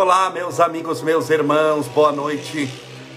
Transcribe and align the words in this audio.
Olá, 0.00 0.30
meus 0.30 0.60
amigos, 0.60 1.02
meus 1.02 1.28
irmãos, 1.28 1.86
boa 1.88 2.10
noite. 2.10 2.66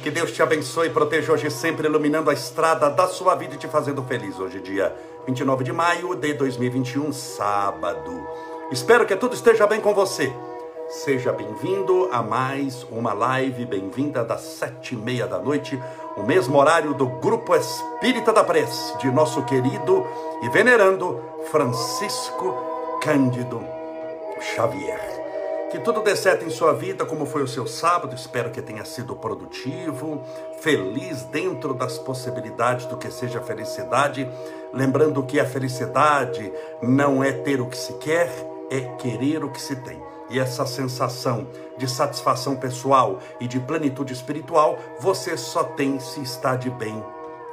Que 0.03 0.11
Deus 0.11 0.33
te 0.33 0.43
abençoe 0.43 0.87
e 0.87 0.89
proteja 0.89 1.31
hoje 1.31 1.49
sempre, 1.49 1.87
iluminando 1.87 2.29
a 2.29 2.33
estrada 2.33 2.89
da 2.89 3.07
sua 3.07 3.35
vida 3.35 3.55
e 3.55 3.57
te 3.57 3.69
fazendo 3.69 4.03
feliz. 4.03 4.37
Hoje, 4.37 4.59
dia 4.59 4.93
29 5.25 5.63
de 5.63 5.71
maio 5.71 6.13
de 6.13 6.33
2021, 6.33 7.13
sábado. 7.13 8.27
Espero 8.69 9.05
que 9.05 9.15
tudo 9.15 9.33
esteja 9.33 9.65
bem 9.65 9.79
com 9.79 9.93
você. 9.93 10.33
Seja 10.89 11.31
bem-vindo 11.31 12.09
a 12.11 12.21
mais 12.21 12.85
uma 12.91 13.13
live, 13.13 13.65
bem-vinda 13.65 14.21
das 14.21 14.41
sete 14.41 14.93
e 14.93 14.97
meia 14.97 15.25
da 15.25 15.39
noite, 15.39 15.81
o 16.17 16.23
mesmo 16.23 16.57
horário 16.57 16.93
do 16.93 17.05
Grupo 17.05 17.55
Espírita 17.55 18.33
da 18.33 18.43
Prece, 18.43 18.97
de 18.97 19.09
nosso 19.09 19.41
querido 19.43 20.05
e 20.41 20.49
venerando 20.49 21.17
Francisco 21.49 22.99
Cândido 23.01 23.65
Xavier. 24.41 25.12
Que 25.73 25.79
tudo 25.79 26.01
dê 26.01 26.15
certo 26.15 26.45
em 26.45 26.51
sua 26.51 26.71
vida, 26.71 27.03
como 27.03 27.25
foi 27.25 27.41
o 27.41 27.47
seu 27.47 27.65
sábado. 27.65 28.13
Espero 28.13 28.51
que 28.51 28.61
tenha 28.61 28.85
sido 28.85 29.15
produtivo, 29.15 30.23
feliz 30.59 31.23
dentro 31.23 31.73
das 31.73 31.97
possibilidades 31.97 32.85
do 32.85 32.95
que 32.95 33.09
seja 33.09 33.41
felicidade. 33.41 34.29
Lembrando 34.71 35.23
que 35.23 35.39
a 35.39 35.45
felicidade 35.47 36.53
não 36.79 37.23
é 37.23 37.31
ter 37.31 37.59
o 37.59 37.65
que 37.65 37.75
se 37.75 37.93
quer, 37.93 38.29
é 38.69 38.81
querer 38.97 39.43
o 39.43 39.49
que 39.49 39.59
se 39.59 39.75
tem. 39.77 39.99
E 40.29 40.37
essa 40.37 40.63
sensação 40.67 41.47
de 41.75 41.89
satisfação 41.89 42.55
pessoal 42.55 43.17
e 43.39 43.47
de 43.47 43.59
plenitude 43.59 44.13
espiritual, 44.13 44.77
você 44.99 45.35
só 45.35 45.63
tem 45.63 45.99
se 45.99 46.21
está 46.21 46.55
de 46.55 46.69
bem 46.69 47.03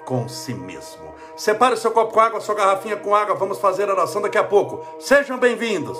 com 0.05 0.29
si 0.29 0.53
mesmo. 0.53 1.15
Separe 1.34 1.75
seu 1.79 1.91
copo 1.91 2.12
com 2.12 2.21
água, 2.21 2.39
sua 2.43 2.55
garrafinha 2.55 2.99
com 2.99 3.15
água. 3.15 3.34
Vamos 3.34 3.59
fazer 3.59 3.89
a 3.89 3.95
oração 3.95 4.21
daqui 4.21 4.37
a 4.37 4.45
pouco. 4.45 4.84
Sejam 5.01 5.39
bem-vindos. 5.39 5.99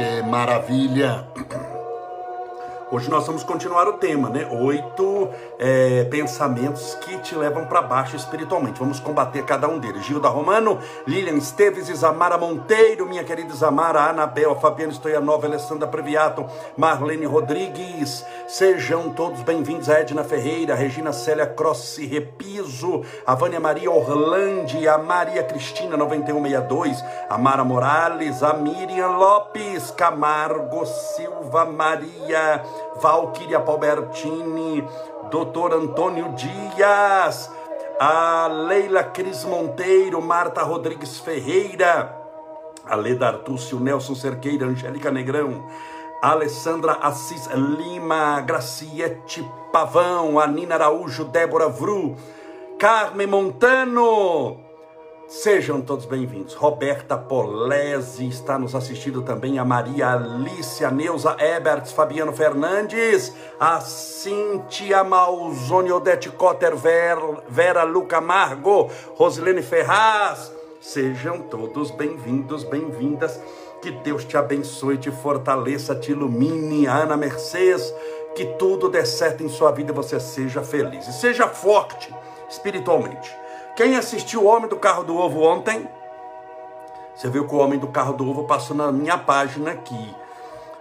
Que 0.00 0.22
maravilha! 0.22 1.28
Hoje 2.92 3.08
nós 3.08 3.24
vamos 3.24 3.44
continuar 3.44 3.86
o 3.86 3.92
tema, 3.92 4.28
né? 4.28 4.48
Oito 4.50 5.28
é, 5.60 6.02
pensamentos 6.10 6.96
que 6.96 7.18
te 7.18 7.36
levam 7.36 7.64
para 7.66 7.80
baixo 7.80 8.16
espiritualmente. 8.16 8.80
Vamos 8.80 8.98
combater 8.98 9.44
cada 9.44 9.68
um 9.68 9.78
deles. 9.78 10.04
Gilda 10.04 10.28
Romano, 10.28 10.76
Lilian 11.06 11.36
Esteves, 11.36 11.88
Isamara 11.88 12.36
Monteiro, 12.36 13.06
minha 13.06 13.22
querida 13.22 13.54
Isamara, 13.54 14.00
Anabel, 14.00 14.56
Fabiana 14.56 14.92
Stoianova, 14.92 15.46
Alessandra 15.46 15.86
Previato, 15.86 16.44
Marlene 16.76 17.26
Rodrigues. 17.26 18.26
Sejam 18.48 19.10
todos 19.10 19.40
bem-vindos 19.42 19.88
a 19.88 20.00
Edna 20.00 20.24
Ferreira, 20.24 20.74
Regina 20.74 21.12
Célia 21.12 21.46
Crossi 21.46 22.06
Repiso, 22.06 23.04
a 23.24 23.36
Vânia 23.36 23.60
Maria 23.60 23.88
Orlandi, 23.88 24.88
a 24.88 24.98
Maria 24.98 25.44
Cristina 25.44 25.96
9162, 25.96 27.04
a 27.28 27.38
Mara 27.38 27.62
Morales, 27.62 28.42
a 28.42 28.52
Miriam 28.54 29.16
Lopes, 29.16 29.92
Camargo 29.92 30.84
Silva 30.84 31.64
Maria. 31.66 32.79
Valquíria 33.00 33.60
Palbertini, 33.60 34.84
Doutor 35.30 35.74
Antônio 35.74 36.32
Dias, 36.34 37.50
a 37.98 38.46
Leila 38.46 39.04
Cris 39.04 39.44
Monteiro, 39.44 40.20
Marta 40.22 40.62
Rodrigues 40.62 41.18
Ferreira, 41.18 42.16
a 42.86 42.94
Leda 42.96 43.28
Artúcio, 43.28 43.78
Nelson 43.78 44.14
Cerqueira, 44.14 44.66
Angélica 44.66 45.10
Negrão, 45.10 45.66
Alessandra 46.22 46.98
Assis 47.00 47.48
Lima, 47.48 48.40
Graciete 48.40 49.46
Pavão, 49.72 50.38
a 50.38 50.46
Nina 50.46 50.74
Araújo, 50.74 51.24
Débora 51.24 51.68
Vru, 51.68 52.16
Carmen 52.78 53.26
Montano, 53.26 54.69
Sejam 55.30 55.80
todos 55.80 56.06
bem-vindos. 56.06 56.54
Roberta 56.54 57.16
Polese 57.16 58.26
está 58.26 58.58
nos 58.58 58.74
assistindo 58.74 59.22
também. 59.22 59.60
A 59.60 59.64
Maria 59.64 60.14
Alice, 60.14 60.84
a 60.84 60.90
Neuza 60.90 61.36
Eberts, 61.38 61.92
Fabiano 61.92 62.32
Fernandes, 62.32 63.32
a 63.60 63.80
Cíntia 63.80 65.04
Malzone, 65.04 65.92
Odete 65.92 66.28
Cotter, 66.30 66.74
Vera, 66.74 67.44
Vera 67.48 67.84
Luca 67.84 68.20
Margo, 68.20 68.90
Rosilene 69.14 69.62
Ferraz. 69.62 70.52
Sejam 70.80 71.42
todos 71.42 71.92
bem-vindos, 71.92 72.64
bem-vindas. 72.64 73.40
Que 73.80 73.92
Deus 73.92 74.24
te 74.24 74.36
abençoe, 74.36 74.98
te 74.98 75.12
fortaleça, 75.12 75.94
te 75.94 76.10
ilumine. 76.10 76.88
Ana 76.88 77.16
Mercedes, 77.16 77.94
que 78.34 78.46
tudo 78.58 78.88
dê 78.88 79.06
certo 79.06 79.44
em 79.44 79.48
sua 79.48 79.70
vida 79.70 79.92
e 79.92 79.94
você 79.94 80.18
seja 80.18 80.60
feliz. 80.64 81.06
E 81.06 81.12
seja 81.12 81.46
forte 81.46 82.12
espiritualmente. 82.48 83.39
Quem 83.76 83.96
assistiu 83.96 84.42
o 84.42 84.46
Homem 84.46 84.68
do 84.68 84.76
Carro 84.76 85.04
do 85.04 85.16
Ovo 85.16 85.42
ontem? 85.42 85.88
Você 87.14 87.28
viu 87.28 87.46
que 87.46 87.54
o 87.54 87.58
Homem 87.58 87.78
do 87.78 87.88
Carro 87.88 88.12
do 88.14 88.28
Ovo 88.28 88.44
passou 88.44 88.76
na 88.76 88.90
minha 88.90 89.16
página 89.16 89.70
aqui, 89.70 90.14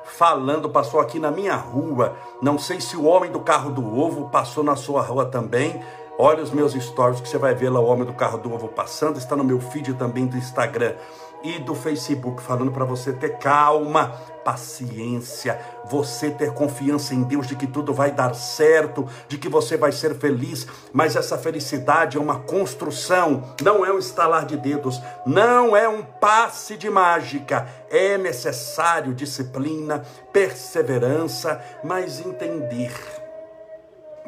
falando, 0.03 0.69
passou 0.69 0.99
aqui 0.99 1.19
na 1.19 1.31
minha 1.31 1.55
rua. 1.55 2.16
Não 2.41 2.57
sei 2.57 2.81
se 2.81 2.97
o 2.97 3.05
Homem 3.05 3.31
do 3.31 3.39
Carro 3.39 3.72
do 3.72 3.97
Ovo 3.97 4.29
passou 4.29 4.63
na 4.63 4.75
sua 4.75 5.01
rua 5.01 5.25
também. 5.25 5.81
Olha 6.17 6.44
os 6.44 6.51
meus 6.51 6.73
stories 6.73 7.22
que 7.22 7.29
você 7.29 7.38
vai 7.38 7.53
ver 7.53 7.69
lá 7.69 7.79
o 7.79 7.85
Homem 7.85 8.05
do 8.05 8.13
Carro 8.13 8.38
do 8.38 8.53
Ovo 8.53 8.67
passando. 8.67 9.17
Está 9.17 9.35
no 9.35 9.44
meu 9.44 9.59
feed 9.59 9.94
também 9.94 10.25
do 10.25 10.35
Instagram 10.35 10.95
e 11.44 11.57
do 11.59 11.73
Facebook, 11.73 12.41
falando 12.41 12.72
para 12.72 12.83
você 12.83 13.13
ter 13.13 13.38
calma, 13.38 14.09
paciência, 14.44 15.59
você 15.85 16.29
ter 16.29 16.53
confiança 16.53 17.13
em 17.13 17.23
Deus 17.23 17.47
de 17.47 17.55
que 17.55 17.67
tudo 17.67 17.94
vai 17.94 18.11
dar 18.11 18.33
certo, 18.33 19.07
de 19.27 19.38
que 19.38 19.47
você 19.47 19.78
vai 19.78 19.91
ser 19.91 20.16
feliz, 20.16 20.67
mas 20.91 21.16
essa 21.16 21.38
felicidade 21.38 22.17
é 22.17 22.19
uma 22.19 22.39
construção, 22.39 23.44
não 23.61 23.85
é 23.85 23.94
um 23.94 23.99
estalar 23.99 24.45
de 24.45 24.57
dedos, 24.57 24.99
não 25.25 25.75
é 25.75 25.88
um 25.88 26.03
passe 26.03 26.75
de 26.75 26.89
mágica, 26.89 27.67
é 27.89 28.17
necessário 28.17 29.13
disciplina, 29.13 30.03
perseverança, 30.33 31.61
mas 31.83 32.19
entender 32.19 32.94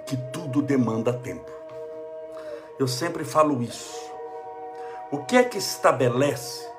que 0.05 0.15
tudo 0.15 0.61
demanda 0.61 1.11
tempo. 1.11 1.49
Eu 2.79 2.87
sempre 2.87 3.23
falo 3.23 3.61
isso. 3.61 4.11
O 5.11 5.19
que 5.19 5.35
é 5.35 5.43
que 5.43 5.57
estabelece 5.57 6.70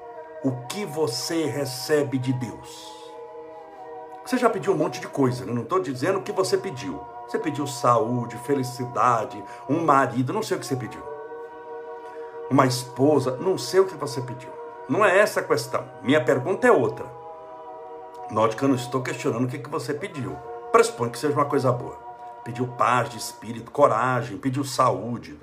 o 0.44 0.50
que 0.66 0.84
você 0.84 1.46
recebe 1.46 2.18
de 2.18 2.32
Deus. 2.32 2.92
Você 4.24 4.36
já 4.38 4.50
pediu 4.50 4.72
um 4.72 4.76
monte 4.76 5.00
de 5.00 5.06
coisa, 5.06 5.44
né? 5.44 5.52
não 5.52 5.62
estou 5.62 5.80
dizendo 5.80 6.18
o 6.18 6.22
que 6.22 6.32
você 6.32 6.56
pediu. 6.56 7.00
Você 7.28 7.38
pediu 7.38 7.66
saúde, 7.66 8.36
felicidade, 8.38 9.42
um 9.68 9.84
marido, 9.84 10.32
não 10.32 10.42
sei 10.42 10.56
o 10.56 10.60
que 10.60 10.66
você 10.66 10.76
pediu. 10.76 11.02
Uma 12.50 12.66
esposa, 12.66 13.36
não 13.36 13.56
sei 13.56 13.80
o 13.80 13.86
que 13.86 13.94
você 13.94 14.20
pediu. 14.20 14.50
Não 14.88 15.04
é 15.04 15.18
essa 15.18 15.40
a 15.40 15.44
questão. 15.44 15.84
Minha 16.02 16.22
pergunta 16.22 16.66
é 16.66 16.72
outra. 16.72 17.06
Note 18.30 18.56
que 18.56 18.62
eu 18.62 18.68
não 18.68 18.76
estou 18.76 19.02
questionando 19.02 19.44
o 19.44 19.48
que 19.48 19.68
você 19.68 19.94
pediu. 19.94 20.36
Pressupõe 20.70 21.10
que 21.10 21.18
seja 21.18 21.34
uma 21.34 21.44
coisa 21.44 21.70
boa. 21.70 21.98
Pediu 22.44 22.66
paz 22.66 23.08
de 23.08 23.16
espírito, 23.16 23.70
coragem, 23.70 24.36
pediu 24.36 24.64
saúde. 24.64 25.38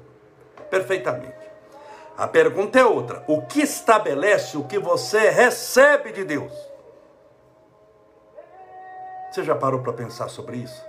Perfeitamente. 0.69 1.48
A 2.19 2.27
pergunta 2.27 2.77
é 2.77 2.85
outra: 2.85 3.23
o 3.27 3.43
que 3.43 3.61
estabelece 3.61 4.57
o 4.57 4.65
que 4.65 4.77
você 4.77 5.29
recebe 5.29 6.11
de 6.11 6.25
Deus? 6.25 6.51
Você 9.31 9.41
já 9.41 9.55
parou 9.55 9.79
para 9.79 9.93
pensar 9.93 10.27
sobre 10.27 10.57
isso? 10.57 10.83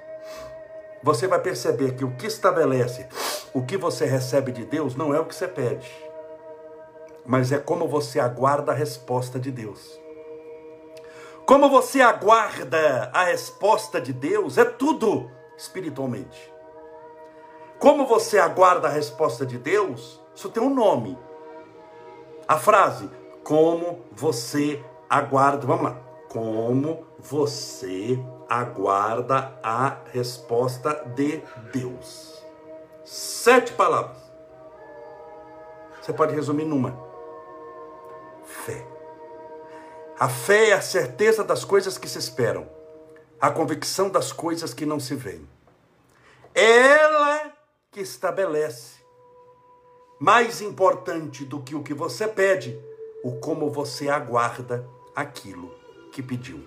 Você 1.05 1.29
vai 1.29 1.39
perceber 1.39 1.95
que 1.95 2.05
o 2.05 2.17
que 2.17 2.27
estabelece 2.27 3.07
o 3.55 3.63
que 3.65 3.77
você 3.77 4.07
recebe 4.07 4.51
de 4.51 4.65
Deus 4.65 4.97
não 4.97 5.15
é 5.15 5.21
o 5.21 5.25
que 5.25 5.35
você 5.35 5.47
pede, 5.47 5.89
mas 7.25 7.53
é 7.53 7.59
como 7.59 7.87
você 7.87 8.19
aguarda 8.19 8.72
a 8.72 8.75
resposta 8.75 9.39
de 9.39 9.53
Deus. 9.53 10.01
Como 11.47 11.71
você 11.71 12.01
aguarda 12.01 13.09
a 13.15 13.25
resposta 13.25 14.01
de 14.01 14.13
Deus 14.13 14.59
é 14.59 14.65
tudo 14.65 15.31
espiritualmente. 15.57 16.53
Como 17.78 18.04
você 18.04 18.39
aguarda 18.39 18.89
a 18.89 18.91
resposta 18.91 19.47
de 19.47 19.59
Deus 19.59 20.21
isso 20.41 20.49
tem 20.49 20.63
um 20.63 20.72
nome. 20.72 21.19
A 22.51 22.59
frase, 22.59 23.09
como 23.45 24.05
você 24.11 24.85
aguarda, 25.09 25.65
vamos 25.69 25.85
lá. 25.85 26.01
Como 26.29 27.07
você 27.17 28.19
aguarda 28.49 29.57
a 29.63 29.99
resposta 30.07 30.95
de 31.15 31.41
Deus. 31.73 32.45
Sete 33.05 33.73
palavras. 33.75 34.17
Você 36.03 36.13
pode 36.13 36.35
resumir 36.35 36.65
numa: 36.65 36.99
fé. 38.45 38.85
A 40.19 40.29
fé 40.29 40.71
é 40.71 40.73
a 40.73 40.83
certeza 40.83 41.45
das 41.45 41.65
coisas 41.65 41.97
que 41.97 42.09
se 42.09 42.19
esperam, 42.19 42.69
a 43.41 43.49
convicção 43.53 44.11
das 44.11 44.33
coisas 44.33 44.75
que 44.75 44.85
não 44.85 44.99
se 44.99 45.15
veem. 45.15 45.49
Ela 46.53 47.53
que 47.93 48.01
estabelece 48.01 49.00
mais 50.21 50.61
importante 50.61 51.47
do 51.47 51.61
que 51.61 51.75
o 51.75 51.83
que 51.83 51.95
você 51.95 52.28
pede, 52.28 52.78
o 53.25 53.33
como 53.37 53.71
você 53.71 54.11
aguarda 54.11 54.87
aquilo 55.17 55.75
que 56.13 56.22
pediu. 56.22 56.61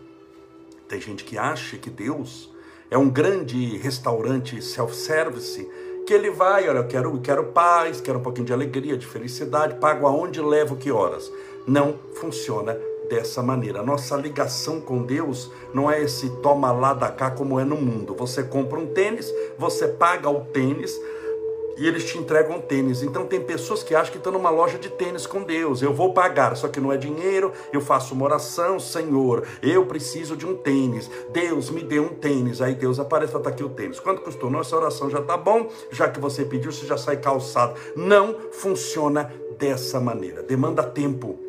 Tem 0.90 1.00
gente 1.00 1.24
que 1.24 1.38
acha 1.38 1.78
que 1.78 1.92
Deus 1.92 2.52
é 2.90 2.98
um 2.98 3.12
grande 3.12 3.78
restaurante 3.78 4.60
self-service 4.60 5.70
que 6.08 6.14
ele 6.14 6.32
vai, 6.32 6.68
olha, 6.68 6.80
eu 6.80 6.88
quero, 6.88 7.22
quero 7.22 7.46
paz, 7.52 8.02
quero 8.02 8.18
um 8.18 8.24
pouquinho 8.24 8.48
de 8.48 8.54
alegria, 8.54 8.98
de 8.98 9.06
felicidade, 9.06 9.76
pago 9.76 10.08
aonde, 10.08 10.42
levo 10.42 10.76
que 10.76 10.92
horas. 10.92 11.32
Não 11.68 12.00
funciona 12.16 12.76
dessa 13.08 13.44
maneira. 13.44 13.84
Nossa 13.84 14.18
ligação 14.18 14.82
com 14.82 15.04
Deus 15.04 15.52
não 15.74 15.90
é 15.90 16.02
esse 16.02 16.28
toma 16.42 16.72
lá 16.72 16.94
da 16.94 17.12
cá 17.12 17.30
como 17.30 17.60
é 17.60 17.64
no 17.64 17.76
mundo. 17.76 18.16
Você 18.16 18.42
compra 18.44 18.80
um 18.80 18.88
tênis, 18.88 19.32
você 19.58 19.88
paga 19.88 20.28
o 20.28 20.42
tênis, 20.46 21.00
e 21.78 21.88
eles 21.88 22.06
te 22.06 22.18
entregam 22.18 22.62
tênis. 22.62 23.02
Então 23.04 23.26
tem 23.26 23.42
pessoas 23.42 23.84
que 23.84 23.96
acham 23.96 24.12
que 24.12 24.18
estão 24.18 24.32
numa 24.32 24.50
loja 24.50 24.78
de 24.78 24.90
tênis 24.90 25.26
com 25.26 25.44
Deus. 25.44 25.82
Eu 25.82 25.94
vou 25.94 26.14
pagar, 26.14 26.56
só 26.56 26.68
que 26.68 26.80
não 26.80 26.92
é 26.92 26.98
dinheiro. 26.98 27.52
Eu 27.72 27.82
faço 27.82 28.14
uma 28.14 28.26
oração, 28.26 28.80
Senhor, 28.80 29.46
eu 29.62 29.86
preciso 29.86 30.36
de 30.36 30.46
um 30.46 30.56
tênis. 30.56 31.10
Deus 31.32 31.70
me 31.70 31.84
dê 31.84 32.00
um 32.00 32.10
tênis. 32.10 32.62
Aí 32.62 32.76
Deus 32.76 33.00
aparece 33.00 33.32
fala, 33.32 33.46
tá 33.46 33.50
aqui 33.50 33.64
o 33.64 33.70
tênis. 33.70 34.00
Quanto 34.00 34.22
custou? 34.22 34.50
Nossa 34.50 34.76
oração 34.76 35.10
já 35.10 35.22
tá 35.22 35.38
bom, 35.38 35.70
já 35.92 36.10
que 36.10 36.20
você 36.20 36.46
pediu, 36.46 36.72
você 36.72 36.86
já 36.86 36.98
sai 36.98 37.18
calçado. 37.18 37.80
Não 37.96 38.36
funciona 38.52 39.32
dessa 39.58 40.00
maneira. 40.00 40.44
Demanda 40.44 40.84
tempo. 40.84 41.40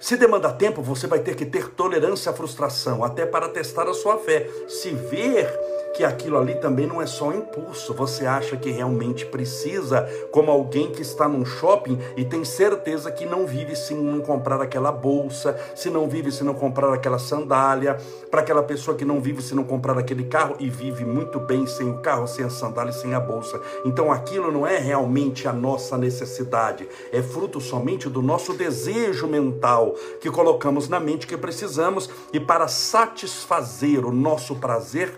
Se 0.00 0.16
demanda 0.16 0.50
tempo, 0.52 0.82
você 0.82 1.06
vai 1.06 1.18
ter 1.18 1.34
que 1.34 1.44
ter 1.44 1.68
tolerância 1.70 2.30
à 2.30 2.32
frustração, 2.32 3.04
até 3.04 3.26
para 3.26 3.48
testar 3.48 3.88
a 3.88 3.94
sua 3.94 4.16
fé. 4.16 4.48
Se 4.68 4.90
ver 4.90 5.46
que 5.94 6.04
aquilo 6.04 6.38
ali 6.38 6.54
também 6.54 6.86
não 6.86 7.00
é 7.00 7.06
só 7.06 7.32
impulso. 7.32 7.94
Você 7.94 8.26
acha 8.26 8.56
que 8.56 8.70
realmente 8.70 9.26
precisa, 9.26 10.08
como 10.30 10.50
alguém 10.50 10.90
que 10.90 11.02
está 11.02 11.28
num 11.28 11.44
shopping 11.44 11.98
e 12.16 12.24
tem 12.24 12.44
certeza 12.44 13.10
que 13.10 13.26
não 13.26 13.46
vive 13.46 13.74
se 13.76 13.94
não 13.94 14.20
comprar 14.20 14.60
aquela 14.60 14.92
bolsa, 14.92 15.58
se 15.74 15.90
não 15.90 16.08
vive 16.08 16.30
se 16.30 16.44
não 16.44 16.54
comprar 16.54 16.92
aquela 16.92 17.18
sandália, 17.18 17.96
para 18.30 18.40
aquela 18.40 18.62
pessoa 18.62 18.96
que 18.96 19.04
não 19.04 19.20
vive 19.20 19.42
se 19.42 19.54
não 19.54 19.64
comprar 19.64 19.98
aquele 19.98 20.24
carro 20.24 20.56
e 20.58 20.68
vive 20.70 21.04
muito 21.04 21.40
bem 21.40 21.66
sem 21.66 21.90
o 21.90 21.98
carro, 21.98 22.26
sem 22.26 22.44
a 22.44 22.50
sandália 22.50 22.92
sem 22.92 23.14
a 23.14 23.20
bolsa. 23.20 23.60
Então 23.84 24.12
aquilo 24.12 24.52
não 24.52 24.66
é 24.66 24.78
realmente 24.78 25.48
a 25.48 25.52
nossa 25.52 25.98
necessidade, 25.98 26.88
é 27.12 27.22
fruto 27.22 27.60
somente 27.60 28.08
do 28.08 28.22
nosso 28.22 28.52
desejo 28.52 29.26
mental 29.26 29.94
que 30.20 30.30
colocamos 30.30 30.88
na 30.88 31.00
mente 31.00 31.26
que 31.26 31.36
precisamos 31.36 32.08
e 32.32 32.38
para 32.38 32.68
satisfazer 32.68 34.04
o 34.04 34.12
nosso 34.12 34.56
prazer 34.56 35.12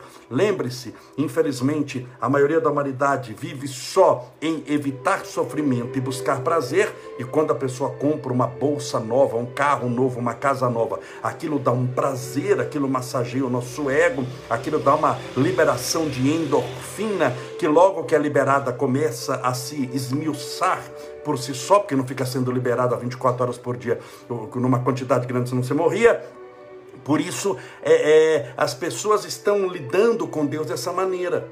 Lembre-se, 0.62 0.94
infelizmente, 1.18 2.06
a 2.20 2.28
maioria 2.28 2.60
da 2.60 2.70
humanidade 2.70 3.34
vive 3.34 3.66
só 3.66 4.30
em 4.40 4.62
evitar 4.68 5.24
sofrimento 5.24 5.98
e 5.98 6.00
buscar 6.00 6.40
prazer, 6.40 6.94
e 7.18 7.24
quando 7.24 7.50
a 7.50 7.54
pessoa 7.54 7.90
compra 7.90 8.32
uma 8.32 8.46
bolsa 8.46 9.00
nova, 9.00 9.36
um 9.36 9.46
carro 9.46 9.90
novo, 9.90 10.20
uma 10.20 10.34
casa 10.34 10.70
nova, 10.70 11.00
aquilo 11.20 11.58
dá 11.58 11.72
um 11.72 11.84
prazer, 11.84 12.60
aquilo 12.60 12.88
massageia 12.88 13.44
o 13.44 13.50
nosso 13.50 13.90
ego, 13.90 14.24
aquilo 14.48 14.78
dá 14.78 14.94
uma 14.94 15.18
liberação 15.36 16.08
de 16.08 16.30
endorfina, 16.30 17.34
que 17.58 17.66
logo 17.66 18.04
que 18.04 18.14
é 18.14 18.18
liberada 18.18 18.72
começa 18.72 19.40
a 19.42 19.52
se 19.54 19.90
esmiuçar 19.92 20.80
por 21.24 21.38
si 21.38 21.54
só, 21.54 21.80
porque 21.80 21.96
não 21.96 22.06
fica 22.06 22.24
sendo 22.24 22.52
liberada 22.52 22.96
24 22.96 23.42
horas 23.42 23.58
por 23.58 23.76
dia, 23.76 23.98
numa 24.54 24.78
quantidade 24.78 25.26
grande, 25.26 25.48
senão 25.48 25.64
você 25.64 25.74
morria 25.74 26.22
por 27.04 27.20
isso, 27.20 27.56
é, 27.82 27.92
é, 27.92 28.54
as 28.56 28.74
pessoas 28.74 29.24
estão 29.24 29.66
lidando 29.66 30.26
com 30.26 30.46
Deus 30.46 30.66
dessa 30.66 30.92
maneira. 30.92 31.48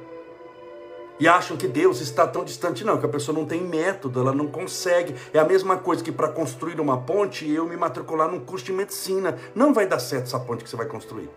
E 1.19 1.29
acham 1.29 1.55
que 1.55 1.69
Deus 1.69 2.00
está 2.00 2.26
tão 2.26 2.44
distante, 2.44 2.82
não, 2.82 2.99
que 2.99 3.05
a 3.05 3.08
pessoa 3.08 3.37
não 3.37 3.44
tem 3.44 3.61
método, 3.61 4.20
ela 4.20 4.32
não 4.32 4.47
consegue. 4.47 5.14
É 5.35 5.38
a 5.38 5.44
mesma 5.44 5.76
coisa 5.76 6.02
que 6.02 6.11
para 6.11 6.29
construir 6.29 6.81
uma 6.81 7.02
ponte 7.02 7.49
eu 7.50 7.67
me 7.67 7.76
matricular 7.76 8.26
num 8.26 8.41
curso 8.41 8.64
de 8.64 8.73
medicina. 8.73 9.37
Não 9.55 9.75
vai 9.75 9.87
dar 9.87 9.99
certo 9.99 10.25
essa 10.25 10.41
ponte 10.41 10.64
que 10.64 10.70
você 10.70 10.76
vai 10.76 10.87
construir. 10.87 11.29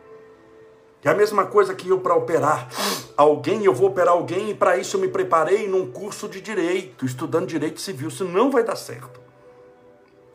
É 1.03 1.09
a 1.09 1.13
mesma 1.13 1.45
coisa 1.45 1.75
que 1.75 1.89
eu 1.89 1.99
para 1.99 2.15
operar 2.15 2.69
alguém, 3.17 3.65
eu 3.65 3.73
vou 3.73 3.89
operar 3.89 4.13
alguém 4.13 4.51
e 4.51 4.55
para 4.55 4.77
isso 4.77 4.95
eu 4.95 5.01
me 5.01 5.09
preparei 5.09 5.67
num 5.67 5.91
curso 5.91 6.29
de 6.29 6.39
direito, 6.39 7.05
estudando 7.05 7.45
direito 7.45 7.81
civil. 7.81 8.07
Isso 8.07 8.23
não 8.23 8.49
vai 8.49 8.63
dar 8.63 8.77
certo. 8.77 9.19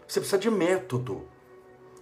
Você 0.06 0.20
precisa 0.20 0.38
de 0.38 0.50
método. 0.50 1.22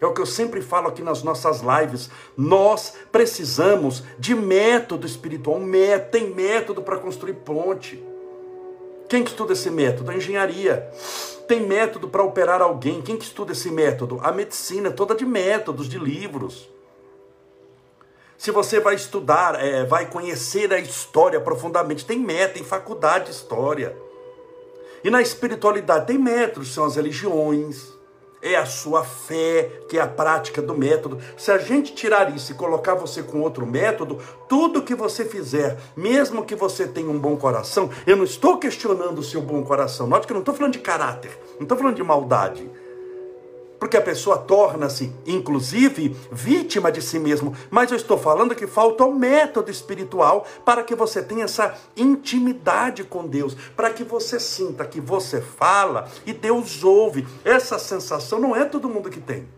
É 0.00 0.06
o 0.06 0.12
que 0.12 0.20
eu 0.20 0.26
sempre 0.26 0.60
falo 0.60 0.88
aqui 0.88 1.02
nas 1.02 1.22
nossas 1.22 1.62
lives. 1.62 2.10
Nós 2.36 2.94
precisamos 3.10 4.02
de 4.18 4.34
método 4.34 5.06
espiritual. 5.06 5.60
Tem 6.10 6.30
método 6.30 6.82
para 6.82 6.98
construir 6.98 7.34
ponte. 7.34 8.02
Quem 9.08 9.24
que 9.24 9.30
estuda 9.30 9.54
esse 9.54 9.70
método? 9.70 10.10
A 10.10 10.14
engenharia. 10.14 10.90
Tem 11.48 11.60
método 11.60 12.08
para 12.08 12.22
operar 12.22 12.60
alguém. 12.60 13.00
Quem 13.00 13.16
que 13.16 13.24
estuda 13.24 13.52
esse 13.52 13.70
método? 13.70 14.20
A 14.22 14.32
medicina, 14.32 14.90
toda 14.90 15.14
de 15.14 15.24
métodos, 15.24 15.88
de 15.88 15.98
livros. 15.98 16.68
Se 18.36 18.50
você 18.50 18.78
vai 18.78 18.96
estudar, 18.96 19.58
é, 19.64 19.84
vai 19.84 20.10
conhecer 20.10 20.70
a 20.72 20.78
história 20.78 21.40
profundamente, 21.40 22.04
tem 22.04 22.18
método, 22.18 22.54
tem 22.54 22.64
faculdade 22.64 23.26
de 23.26 23.30
história. 23.30 23.96
E 25.02 25.08
na 25.08 25.22
espiritualidade 25.22 26.06
tem 26.06 26.18
métodos, 26.18 26.74
são 26.74 26.84
as 26.84 26.96
religiões 26.96 27.95
é 28.42 28.56
a 28.56 28.66
sua 28.66 29.04
fé, 29.04 29.70
que 29.88 29.98
é 29.98 30.00
a 30.00 30.06
prática 30.06 30.62
do 30.62 30.76
método. 30.76 31.18
Se 31.36 31.50
a 31.50 31.58
gente 31.58 31.94
tirar 31.94 32.34
isso 32.34 32.52
e 32.52 32.54
colocar 32.54 32.94
você 32.94 33.22
com 33.22 33.40
outro 33.40 33.66
método, 33.66 34.18
tudo 34.48 34.82
que 34.82 34.94
você 34.94 35.24
fizer, 35.24 35.78
mesmo 35.96 36.44
que 36.44 36.54
você 36.54 36.86
tenha 36.86 37.10
um 37.10 37.18
bom 37.18 37.36
coração, 37.36 37.90
eu 38.06 38.16
não 38.16 38.24
estou 38.24 38.58
questionando 38.58 39.18
o 39.18 39.24
seu 39.24 39.40
bom 39.40 39.62
coração. 39.62 40.06
Note 40.06 40.26
que 40.26 40.32
eu 40.32 40.36
não 40.36 40.42
estou 40.42 40.54
falando 40.54 40.72
de 40.72 40.78
caráter, 40.78 41.38
não 41.56 41.62
estou 41.62 41.76
falando 41.76 41.96
de 41.96 42.02
maldade 42.02 42.70
porque 43.78 43.96
a 43.96 44.02
pessoa 44.02 44.38
torna-se, 44.38 45.12
inclusive, 45.26 46.16
vítima 46.30 46.90
de 46.90 47.02
si 47.02 47.18
mesmo. 47.18 47.54
Mas 47.70 47.90
eu 47.90 47.96
estou 47.96 48.18
falando 48.18 48.54
que 48.54 48.66
falta 48.66 49.04
o 49.04 49.14
método 49.14 49.70
espiritual 49.70 50.46
para 50.64 50.82
que 50.82 50.94
você 50.94 51.22
tenha 51.22 51.44
essa 51.44 51.74
intimidade 51.96 53.04
com 53.04 53.26
Deus, 53.26 53.56
para 53.76 53.90
que 53.90 54.04
você 54.04 54.38
sinta 54.40 54.84
que 54.84 55.00
você 55.00 55.40
fala 55.40 56.08
e 56.24 56.32
Deus 56.32 56.82
ouve. 56.82 57.26
Essa 57.44 57.78
sensação 57.78 58.38
não 58.38 58.54
é 58.54 58.64
todo 58.64 58.88
mundo 58.88 59.10
que 59.10 59.20
tem. 59.20 59.55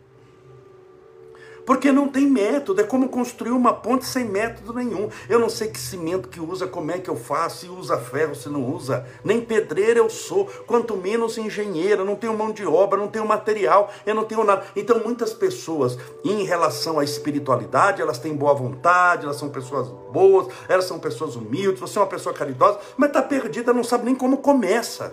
Porque 1.68 1.92
não 1.92 2.08
tem 2.08 2.26
método, 2.26 2.80
é 2.80 2.84
como 2.84 3.10
construir 3.10 3.50
uma 3.50 3.74
ponte 3.74 4.06
sem 4.06 4.24
método 4.24 4.72
nenhum. 4.72 5.10
Eu 5.28 5.38
não 5.38 5.50
sei 5.50 5.68
que 5.68 5.78
cimento 5.78 6.26
que 6.26 6.40
usa, 6.40 6.66
como 6.66 6.90
é 6.90 6.96
que 6.98 7.10
eu 7.10 7.14
faço, 7.14 7.58
se 7.58 7.68
usa 7.68 7.98
ferro, 7.98 8.34
se 8.34 8.48
não 8.48 8.64
usa. 8.74 9.04
Nem 9.22 9.42
pedreiro 9.42 10.00
eu 10.00 10.08
sou, 10.08 10.46
quanto 10.66 10.96
menos 10.96 11.36
engenheiro, 11.36 12.00
eu 12.00 12.06
não 12.06 12.16
tenho 12.16 12.34
mão 12.34 12.52
de 12.52 12.64
obra, 12.64 12.98
não 12.98 13.08
tenho 13.08 13.26
material, 13.26 13.92
eu 14.06 14.14
não 14.14 14.24
tenho 14.24 14.44
nada. 14.44 14.64
Então 14.74 14.98
muitas 15.00 15.34
pessoas, 15.34 15.98
em 16.24 16.42
relação 16.42 16.98
à 16.98 17.04
espiritualidade, 17.04 18.00
elas 18.00 18.18
têm 18.18 18.34
boa 18.34 18.54
vontade, 18.54 19.24
elas 19.24 19.36
são 19.36 19.50
pessoas 19.50 19.88
boas, 20.10 20.46
elas 20.70 20.86
são 20.86 20.98
pessoas 20.98 21.36
humildes, 21.36 21.80
você 21.82 21.98
é 21.98 22.00
uma 22.00 22.08
pessoa 22.08 22.34
caridosa, 22.34 22.78
mas 22.96 23.10
está 23.10 23.20
perdida, 23.20 23.74
não 23.74 23.84
sabe 23.84 24.06
nem 24.06 24.14
como 24.14 24.38
começa. 24.38 25.12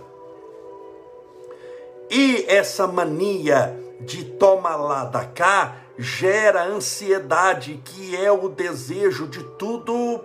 E 2.09 2.45
essa 2.47 2.87
mania 2.87 3.77
de 3.99 4.23
toma 4.23 4.75
lá 4.77 5.03
da 5.03 5.25
cá, 5.25 5.84
gera 5.97 6.63
ansiedade, 6.65 7.81
que 7.83 8.15
é 8.15 8.31
o 8.31 8.49
desejo 8.49 9.27
de 9.27 9.43
tudo 9.57 10.21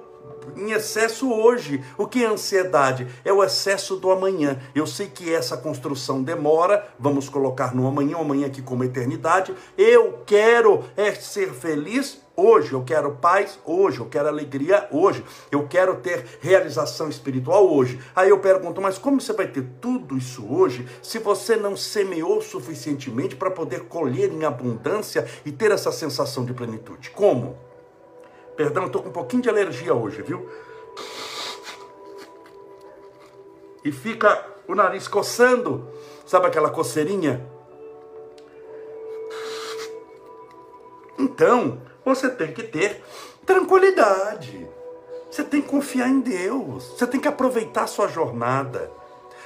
em 0.56 0.72
excesso 0.72 1.32
hoje. 1.32 1.82
O 1.96 2.06
que 2.06 2.24
é 2.24 2.26
ansiedade? 2.26 3.06
É 3.24 3.32
o 3.32 3.42
excesso 3.42 3.96
do 3.96 4.10
amanhã. 4.10 4.58
Eu 4.74 4.86
sei 4.86 5.06
que 5.06 5.32
essa 5.32 5.56
construção 5.56 6.22
demora, 6.22 6.88
vamos 6.98 7.28
colocar 7.28 7.74
no 7.74 7.86
amanhã, 7.86 8.18
amanhã 8.18 8.46
aqui 8.46 8.62
como 8.62 8.84
eternidade. 8.84 9.54
Eu 9.76 10.20
quero 10.26 10.84
é 10.96 11.12
ser 11.12 11.52
feliz 11.52 12.20
hoje, 12.40 12.72
eu 12.72 12.82
quero 12.82 13.12
paz 13.12 13.58
hoje, 13.64 14.00
eu 14.00 14.06
quero 14.06 14.28
alegria 14.28 14.88
hoje, 14.90 15.24
eu 15.50 15.68
quero 15.68 15.96
ter 15.96 16.24
realização 16.40 17.08
espiritual 17.08 17.70
hoje. 17.70 18.00
Aí 18.14 18.30
eu 18.30 18.38
pergunto, 18.38 18.80
mas 18.80 18.98
como 18.98 19.20
você 19.20 19.32
vai 19.32 19.46
ter 19.46 19.64
tudo 19.80 20.16
isso 20.16 20.46
hoje 20.52 20.88
se 21.02 21.18
você 21.18 21.56
não 21.56 21.76
semeou 21.76 22.40
suficientemente 22.40 23.36
para 23.36 23.50
poder 23.50 23.84
colher 23.84 24.32
em 24.32 24.44
abundância 24.44 25.26
e 25.44 25.52
ter 25.52 25.70
essa 25.70 25.92
sensação 25.92 26.44
de 26.44 26.54
plenitude? 26.54 27.10
Como? 27.10 27.58
Perdão, 28.56 28.86
estou 28.86 29.02
com 29.02 29.08
um 29.08 29.12
pouquinho 29.12 29.42
de 29.42 29.48
alergia 29.48 29.94
hoje, 29.94 30.22
viu? 30.22 30.48
E 33.84 33.90
fica 33.90 34.46
o 34.68 34.74
nariz 34.74 35.08
coçando, 35.08 35.88
sabe 36.26 36.46
aquela 36.46 36.70
coceirinha? 36.70 37.46
Então, 41.18 41.80
você 42.14 42.28
tem 42.28 42.52
que 42.52 42.62
ter 42.62 43.02
tranquilidade. 43.46 44.68
Você 45.30 45.44
tem 45.44 45.62
que 45.62 45.68
confiar 45.68 46.08
em 46.08 46.20
Deus. 46.20 46.84
Você 46.96 47.06
tem 47.06 47.20
que 47.20 47.28
aproveitar 47.28 47.84
a 47.84 47.86
sua 47.86 48.08
jornada. 48.08 48.90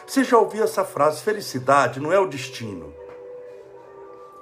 Você 0.06 0.24
já 0.24 0.38
ouviu 0.38 0.64
essa 0.64 0.84
frase: 0.84 1.22
felicidade 1.22 2.00
não 2.00 2.12
é 2.12 2.18
o 2.18 2.26
destino. 2.26 2.94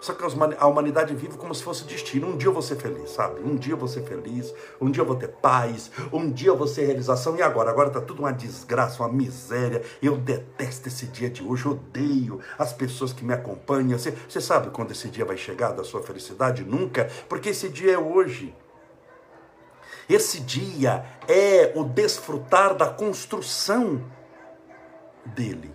Só 0.02 0.12
que 0.14 0.24
a 0.58 0.66
humanidade 0.66 1.14
vive 1.14 1.36
como 1.36 1.54
se 1.54 1.62
fosse 1.62 1.84
destino. 1.84 2.26
Um 2.26 2.36
dia 2.36 2.48
eu 2.48 2.52
vou 2.52 2.60
ser 2.60 2.74
feliz, 2.74 3.10
sabe? 3.10 3.40
Um 3.40 3.54
dia 3.54 3.74
eu 3.74 3.76
vou 3.76 3.86
ser 3.86 4.02
feliz, 4.02 4.52
um 4.80 4.90
dia 4.90 5.00
eu 5.00 5.06
vou 5.06 5.14
ter 5.14 5.28
paz, 5.28 5.92
um 6.12 6.28
dia 6.28 6.48
eu 6.48 6.56
vou 6.56 6.66
ser 6.66 6.86
realização. 6.86 7.36
E 7.36 7.42
agora? 7.42 7.70
Agora 7.70 7.88
tá 7.88 8.00
tudo 8.00 8.18
uma 8.18 8.32
desgraça, 8.32 9.00
uma 9.00 9.12
miséria. 9.12 9.80
Eu 10.02 10.16
detesto 10.16 10.88
esse 10.88 11.06
dia 11.06 11.30
de 11.30 11.44
hoje, 11.44 11.68
odeio 11.68 12.40
as 12.58 12.72
pessoas 12.72 13.12
que 13.12 13.24
me 13.24 13.32
acompanham. 13.32 13.96
Você, 13.96 14.10
você 14.28 14.40
sabe 14.40 14.70
quando 14.70 14.90
esse 14.90 15.08
dia 15.08 15.24
vai 15.24 15.36
chegar 15.36 15.70
da 15.70 15.84
sua 15.84 16.02
felicidade? 16.02 16.64
Nunca, 16.64 17.08
porque 17.28 17.50
esse 17.50 17.68
dia 17.68 17.92
é 17.92 17.98
hoje. 17.98 18.52
Esse 20.10 20.40
dia 20.40 21.06
é 21.28 21.72
o 21.76 21.84
desfrutar 21.84 22.74
da 22.74 22.88
construção 22.88 24.04
dele. 25.24 25.72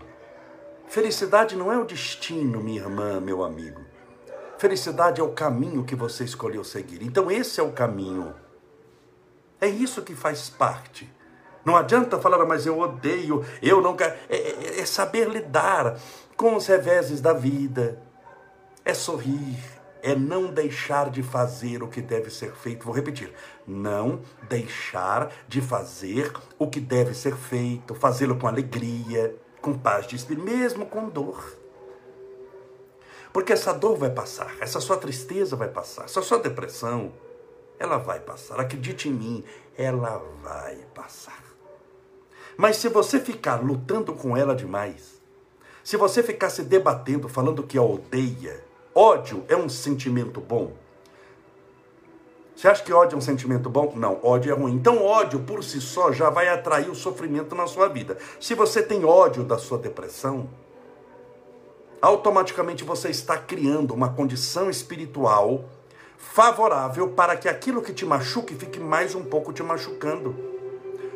Felicidade 0.86 1.56
não 1.56 1.72
é 1.72 1.78
o 1.78 1.86
destino, 1.86 2.60
minha 2.60 2.82
irmã, 2.82 3.22
meu 3.22 3.42
amigo. 3.42 3.87
Felicidade 4.58 5.22
é 5.22 5.24
o 5.24 5.34
caminho 5.34 5.84
que 5.84 5.96
você 5.96 6.24
escolheu 6.24 6.64
seguir. 6.64 7.04
Então, 7.04 7.30
esse 7.30 7.60
é 7.60 7.64
o 7.64 7.72
caminho. 7.72 8.34
É 9.62 9.68
isso 9.68 10.02
que 10.02 10.16
faz 10.16 10.50
parte. 10.50 11.10
Não 11.64 11.76
adianta 11.76 12.20
falar, 12.20 12.44
mas 12.46 12.66
eu 12.66 12.80
odeio, 12.80 13.46
eu 13.62 13.82
não 13.82 13.96
quero. 13.96 14.16
É, 14.30 14.38
é, 14.38 14.80
é 14.80 14.86
saber 14.86 15.28
lidar 15.28 16.00
com 16.36 16.56
os 16.56 16.66
reveses 16.66 17.20
da 17.20 17.34
vida. 17.34 18.02
É 18.86 18.94
sorrir, 18.94 19.58
é 20.02 20.16
não 20.16 20.48
deixar 20.48 21.10
de 21.10 21.22
fazer 21.22 21.84
o 21.84 21.88
que 21.88 22.02
deve 22.02 22.30
ser 22.30 22.54
feito. 22.54 22.86
Vou 22.86 22.96
repetir: 22.96 23.34
não 23.68 24.22
deixar 24.48 25.30
de 25.48 25.62
fazer 25.62 26.32
o 26.58 26.68
que 26.68 26.80
deve 26.80 27.14
ser 27.14 27.36
feito, 27.36 27.94
fazê-lo 27.94 28.38
com 28.38 28.48
alegria, 28.48 29.36
com 29.62 29.78
paz 29.78 30.08
de 30.08 30.16
espírito, 30.16 30.46
mesmo 30.46 30.86
com 30.86 31.10
dor. 31.10 31.67
Porque 33.38 33.54
essa 33.54 33.72
dor 33.72 33.96
vai 33.96 34.10
passar, 34.10 34.56
essa 34.60 34.80
sua 34.80 34.98
tristeza 34.98 35.56
vai 35.56 35.68
passar, 35.68 36.06
essa 36.06 36.24
sua 36.24 36.40
depressão, 36.40 37.14
ela 37.78 38.00
vai 38.00 38.20
passar. 38.20 38.60
Acredite 38.60 39.10
em 39.10 39.14
mim, 39.14 39.44
ela 39.78 40.20
vai 40.42 40.78
passar. 40.96 41.44
Mas 42.58 42.78
se 42.78 42.90
você 42.90 43.20
ficar 43.20 43.64
lutando 43.64 44.12
com 44.14 44.36
ela 44.36 44.56
demais, 44.56 45.22
se 45.84 45.96
você 45.98 46.24
ficar 46.24 46.50
se 46.50 46.64
debatendo, 46.64 47.30
falando 47.30 47.62
que 47.62 47.78
a 47.78 47.84
odeia, 47.84 48.66
ódio 48.96 49.46
é 49.48 49.56
um 49.56 49.70
sentimento 49.70 50.42
bom. 50.42 50.74
Você 52.56 52.68
acha 52.68 52.84
que 52.84 52.92
ódio 52.92 53.18
é 53.18 53.20
um 53.20 53.22
sentimento 53.22 53.70
bom? 53.70 53.94
Não, 53.96 54.20
ódio 54.24 54.52
é 54.52 54.56
ruim. 54.56 54.74
Então, 54.74 55.06
ódio 55.06 55.42
por 55.42 55.64
si 55.64 55.80
só 55.80 56.12
já 56.12 56.32
vai 56.32 56.48
atrair 56.48 56.90
o 56.90 56.96
sofrimento 56.96 57.54
na 57.54 57.68
sua 57.68 57.88
vida. 57.88 58.18
Se 58.42 58.56
você 58.56 58.82
tem 58.82 59.06
ódio 59.06 59.44
da 59.44 59.60
sua 59.60 59.78
depressão, 59.78 60.50
automaticamente 62.02 62.84
você 62.84 63.10
está 63.10 63.38
criando 63.38 63.94
uma 63.94 64.14
condição 64.14 64.70
espiritual 64.70 65.66
favorável 66.18 67.10
para 67.10 67.36
que 67.36 67.48
aquilo 67.48 67.82
que 67.82 67.94
te 67.94 68.06
machuque 68.06 68.56
fique 68.56 68.80
mais 68.80 69.16
um 69.16 69.24
pouco 69.24 69.54
te 69.54 69.64
machucando. 69.64 70.36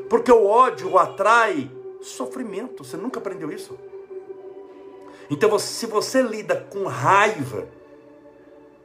Porque 0.09 0.31
o 0.31 0.45
ódio 0.45 0.97
atrai 0.97 1.71
sofrimento. 2.01 2.83
Você 2.83 2.97
nunca 2.97 3.19
aprendeu 3.19 3.51
isso? 3.51 3.77
Então, 5.29 5.57
se 5.57 5.85
você 5.85 6.21
lida 6.21 6.67
com 6.69 6.85
raiva 6.85 7.67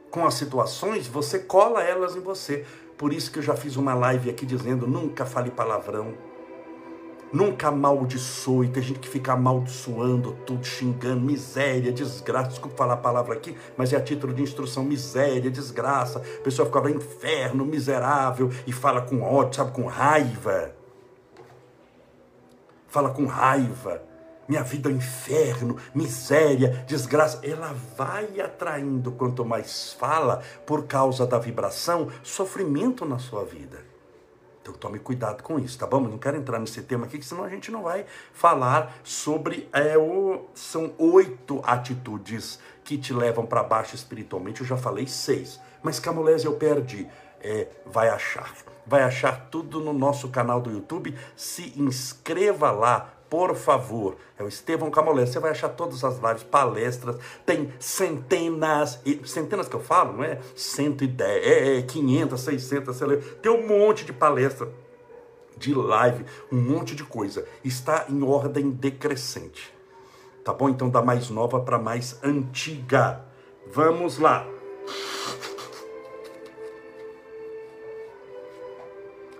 com 0.09 0.25
as 0.25 0.35
situações, 0.35 1.07
você 1.07 1.39
cola 1.39 1.83
elas 1.83 2.15
em 2.15 2.21
você. 2.21 2.65
Por 2.97 3.13
isso 3.13 3.31
que 3.31 3.39
eu 3.39 3.43
já 3.43 3.55
fiz 3.55 3.75
uma 3.75 3.93
live 3.93 4.29
aqui 4.29 4.45
dizendo: 4.45 4.87
nunca 4.87 5.25
fale 5.25 5.51
palavrão, 5.51 6.13
nunca 7.31 7.67
amaldiçoe. 7.69 8.69
Tem 8.69 8.83
gente 8.83 8.99
que 8.99 9.09
fica 9.09 9.33
amaldiçoando 9.33 10.33
tudo, 10.45 10.65
xingando, 10.65 11.21
miséria, 11.21 11.91
desgraça. 11.91 12.49
Desculpa 12.49 12.77
falar 12.77 12.93
a 12.93 12.97
palavra 12.97 13.35
aqui, 13.35 13.55
mas 13.75 13.93
é 13.93 13.97
a 13.97 14.01
título 14.01 14.33
de 14.33 14.41
instrução: 14.41 14.83
miséria, 14.83 15.49
desgraça. 15.49 16.19
A 16.19 16.43
pessoa 16.43 16.65
fica 16.65 16.79
lá, 16.79 16.91
inferno, 16.91 17.65
miserável, 17.65 18.49
e 18.65 18.71
fala 18.71 19.01
com 19.01 19.21
ódio, 19.21 19.55
sabe, 19.55 19.71
com 19.71 19.85
raiva. 19.85 20.71
Fala 22.87 23.09
com 23.09 23.25
raiva 23.25 24.07
minha 24.47 24.63
vida 24.63 24.89
é 24.89 24.93
um 24.93 24.95
inferno, 24.95 25.77
miséria, 25.93 26.85
desgraça. 26.87 27.41
Ela 27.43 27.75
vai 27.97 28.39
atraindo, 28.39 29.11
quanto 29.11 29.43
mais 29.43 29.91
fala, 29.93 30.41
por 30.65 30.87
causa 30.87 31.27
da 31.27 31.37
vibração, 31.37 32.07
sofrimento 32.23 33.05
na 33.05 33.19
sua 33.19 33.43
vida. 33.43 33.86
Então 34.67 34.77
tome 34.77 34.99
cuidado 34.99 35.41
com 35.43 35.57
isso, 35.57 35.79
tá 35.79 35.87
bom? 35.87 36.01
Não 36.01 36.17
quero 36.17 36.35
entrar 36.35 36.59
nesse 36.59 36.81
tema 36.81 37.05
aqui, 37.05 37.21
senão 37.23 37.45
a 37.45 37.49
gente 37.49 37.71
não 37.71 37.83
vai 37.83 38.05
falar 38.33 38.97
sobre. 39.01 39.69
É, 39.71 39.97
o, 39.97 40.45
são 40.53 40.93
oito 40.97 41.61
atitudes 41.63 42.59
que 42.83 42.97
te 42.97 43.13
levam 43.13 43.45
para 43.45 43.63
baixo 43.63 43.95
espiritualmente. 43.95 44.59
Eu 44.59 44.67
já 44.67 44.75
falei 44.75 45.07
seis, 45.07 45.57
mas 45.81 46.01
Camolese 46.01 46.45
eu 46.45 46.55
perdi. 46.55 47.07
É, 47.39 47.67
vai 47.85 48.09
achar. 48.09 48.53
Vai 48.85 49.03
achar 49.03 49.47
tudo 49.49 49.79
no 49.79 49.93
nosso 49.93 50.27
canal 50.27 50.59
do 50.59 50.69
YouTube. 50.69 51.15
Se 51.35 51.73
inscreva 51.79 52.69
lá, 52.69 53.13
por 53.29 53.55
favor, 53.55 54.15
é 54.37 54.43
o 54.43 54.47
Estevão 54.47 54.89
Camolés. 54.89 55.29
Você 55.29 55.39
vai 55.39 55.51
achar 55.51 55.69
todas 55.69 56.03
as 56.03 56.17
lives, 56.17 56.43
palestras, 56.43 57.17
tem 57.45 57.71
centenas, 57.79 59.01
centenas 59.25 59.67
que 59.67 59.75
eu 59.75 59.81
falo, 59.81 60.13
não 60.13 60.23
é? 60.23 60.39
110, 60.55 61.45
é, 61.45 61.79
é 61.79 61.81
500, 61.81 62.39
600, 62.39 62.95
sei 62.95 63.07
lá. 63.07 63.17
Tem 63.41 63.51
um 63.51 63.67
monte 63.67 64.05
de 64.05 64.13
palestra, 64.13 64.69
de 65.57 65.73
live, 65.73 66.25
um 66.51 66.61
monte 66.61 66.95
de 66.95 67.03
coisa. 67.03 67.45
Está 67.63 68.05
em 68.09 68.23
ordem 68.23 68.69
decrescente. 68.69 69.73
Tá 70.43 70.53
bom? 70.53 70.69
Então, 70.69 70.89
da 70.89 71.01
mais 71.01 71.29
nova 71.29 71.59
para 71.59 71.77
mais 71.77 72.17
antiga. 72.23 73.25
Vamos 73.69 74.17
lá. 74.17 74.47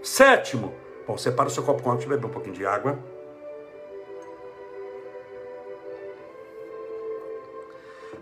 Sétimo. 0.04 0.74
Bom, 1.08 1.18
separa 1.18 1.48
o 1.48 1.52
seu 1.52 1.64
copo 1.64 1.82
com 1.82 1.90
água, 1.90 2.00
deixa 2.00 2.14
eu 2.14 2.18
beber 2.18 2.28
um 2.28 2.34
pouquinho 2.34 2.56
de 2.56 2.66
água. 2.66 3.00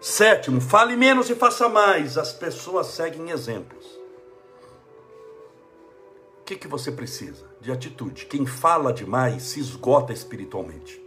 Sétimo, 0.05 0.61
fale 0.61 0.95
menos 0.95 1.31
e 1.31 1.35
faça 1.35 1.67
mais. 1.67 2.15
As 2.15 2.31
pessoas 2.31 2.85
seguem 2.85 3.31
exemplos. 3.31 3.83
O 6.39 6.43
que, 6.45 6.55
que 6.55 6.67
você 6.67 6.91
precisa? 6.91 7.43
De 7.59 7.71
atitude. 7.71 8.27
Quem 8.27 8.45
fala 8.45 8.93
demais 8.93 9.41
se 9.41 9.59
esgota 9.59 10.13
espiritualmente. 10.13 11.03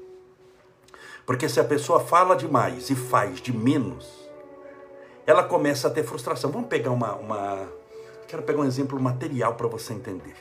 Porque 1.25 1.49
se 1.49 1.61
a 1.61 1.65
pessoa 1.65 2.01
fala 2.01 2.35
demais 2.35 2.91
e 2.91 2.97
faz 2.97 3.41
de 3.41 3.57
menos, 3.57 4.29
ela 5.25 5.45
começa 5.45 5.87
a 5.87 5.93
ter 5.93 6.03
frustração. 6.03 6.51
Vamos 6.51 6.67
pegar 6.69 6.91
uma. 6.91 7.15
uma... 7.15 7.69
Quero 8.27 8.43
pegar 8.43 8.63
um 8.63 8.67
exemplo 8.67 8.99
material 9.01 9.55
para 9.55 9.69
você 9.69 9.93
entender. 9.93 10.35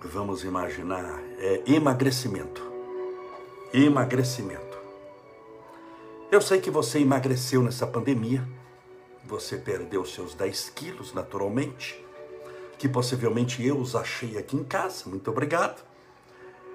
Vamos 0.00 0.44
imaginar 0.44 1.20
é, 1.36 1.64
emagrecimento. 1.66 2.62
Emagrecimento. 3.72 4.73
Eu 6.34 6.40
sei 6.40 6.60
que 6.60 6.68
você 6.68 6.98
emagreceu 6.98 7.62
nessa 7.62 7.86
pandemia, 7.86 8.44
você 9.24 9.56
perdeu 9.56 10.04
seus 10.04 10.34
10 10.34 10.70
quilos 10.70 11.14
naturalmente, 11.14 12.04
que 12.76 12.88
possivelmente 12.88 13.64
eu 13.64 13.78
os 13.78 13.94
achei 13.94 14.36
aqui 14.36 14.56
em 14.56 14.64
casa, 14.64 15.08
muito 15.08 15.30
obrigado. 15.30 15.80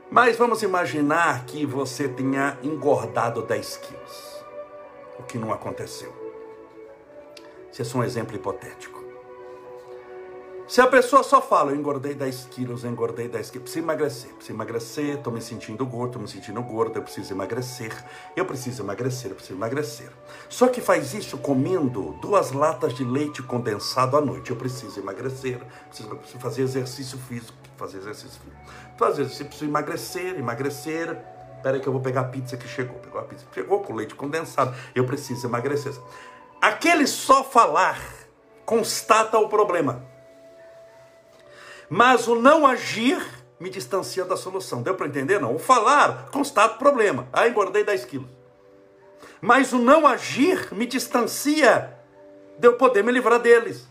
Mas 0.09 0.37
vamos 0.37 0.63
imaginar 0.63 1.43
que 1.45 1.65
você 1.65 2.07
tenha 2.07 2.57
engordado 2.63 3.41
10 3.41 3.75
quilos, 3.75 4.45
o 5.19 5.23
que 5.23 5.37
não 5.37 5.51
aconteceu. 5.51 6.13
Isso 7.69 7.81
é 7.81 7.83
só 7.83 7.97
um 7.97 8.03
exemplo 8.05 8.37
hipotético. 8.37 8.99
Se 10.69 10.81
a 10.81 10.85
pessoa 10.85 11.23
só 11.23 11.41
fala, 11.41 11.71
eu 11.71 11.75
engordei 11.75 12.13
10 12.13 12.49
quilos, 12.51 12.83
eu 12.83 12.91
engordei 12.91 13.27
10 13.27 13.49
quilos, 13.49 13.63
preciso 13.63 13.83
emagrecer, 13.83 14.29
preciso 14.35 14.53
emagrecer, 14.53 15.17
estou 15.17 15.33
me 15.33 15.41
sentindo 15.41 15.83
gordo, 15.83 16.09
estou 16.09 16.21
me 16.21 16.27
sentindo 16.27 16.61
gordo, 16.61 16.95
eu 16.95 17.01
preciso 17.01 17.33
emagrecer, 17.33 17.91
eu 18.35 18.45
preciso 18.45 18.83
emagrecer, 18.83 19.31
eu 19.31 19.35
preciso 19.35 19.57
emagrecer. 19.57 20.11
Só 20.47 20.67
que 20.67 20.79
faz 20.79 21.15
isso 21.15 21.39
comendo 21.39 22.15
duas 22.21 22.51
latas 22.51 22.93
de 22.93 23.03
leite 23.03 23.41
condensado 23.41 24.15
à 24.15 24.21
noite. 24.21 24.51
Eu 24.51 24.57
preciso 24.57 24.99
emagrecer, 24.99 25.59
preciso, 25.88 26.15
preciso 26.15 26.39
fazer 26.39 26.61
exercício 26.61 27.17
físico, 27.17 27.57
fazer 27.75 27.97
exercício 27.97 28.39
físico. 28.39 28.71
Fazer 28.95 29.21
exercício, 29.23 29.45
preciso 29.47 29.71
emagrecer, 29.71 30.38
emagrecer. 30.38 31.17
Espera 31.55 31.77
aí 31.77 31.81
que 31.81 31.88
eu 31.88 31.93
vou 31.93 32.01
pegar 32.03 32.21
a 32.21 32.25
pizza 32.25 32.55
que 32.55 32.67
chegou. 32.67 32.99
Pegou 32.99 33.19
a 33.19 33.23
pizza, 33.23 33.43
chegou 33.55 33.81
com 33.81 33.95
leite 33.95 34.13
condensado. 34.13 34.75
Eu 34.93 35.03
preciso 35.03 35.47
emagrecer. 35.47 35.93
Aquele 36.61 37.07
só 37.07 37.43
falar 37.43 37.99
constata 38.67 39.39
o 39.39 39.49
problema. 39.49 40.18
Mas 41.89 42.27
o 42.27 42.36
não 42.36 42.67
agir 42.67 43.25
me 43.60 43.69
distancia 43.69 44.24
da 44.24 44.38
solução. 44.38 44.81
Deu 44.81 44.96
para 44.96 45.08
entender? 45.08 45.39
Não. 45.39 45.55
O 45.55 45.60
falar 45.60 46.29
constata 46.31 46.75
o 46.75 46.77
problema. 46.77 47.27
Ah, 47.34 47.48
engordei 47.48 47.84
10 47.84 48.05
quilos. 48.05 48.29
Mas 49.41 49.74
o 49.74 49.79
não 49.79 50.05
agir 50.05 50.74
me 50.74 50.86
distancia 50.86 51.98
de 52.58 52.67
eu 52.67 52.74
poder 52.74 53.03
me 53.03 53.12
livrar 53.12 53.39
deles. 53.39 53.88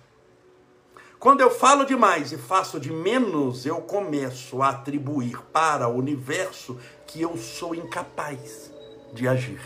Quando 1.19 1.41
eu 1.41 1.51
falo 1.51 1.85
demais 1.85 2.31
e 2.31 2.39
faço 2.39 2.79
de 2.79 2.93
menos, 2.93 3.67
eu 3.67 3.77
começo 3.81 4.63
a 4.63 4.69
atribuir 4.69 5.41
para 5.53 5.89
o 5.89 5.97
universo 5.97 6.79
que 7.07 7.21
eu 7.21 7.37
sou 7.37 7.75
incapaz 7.75 8.71
de 9.13 9.27
agir. 9.27 9.61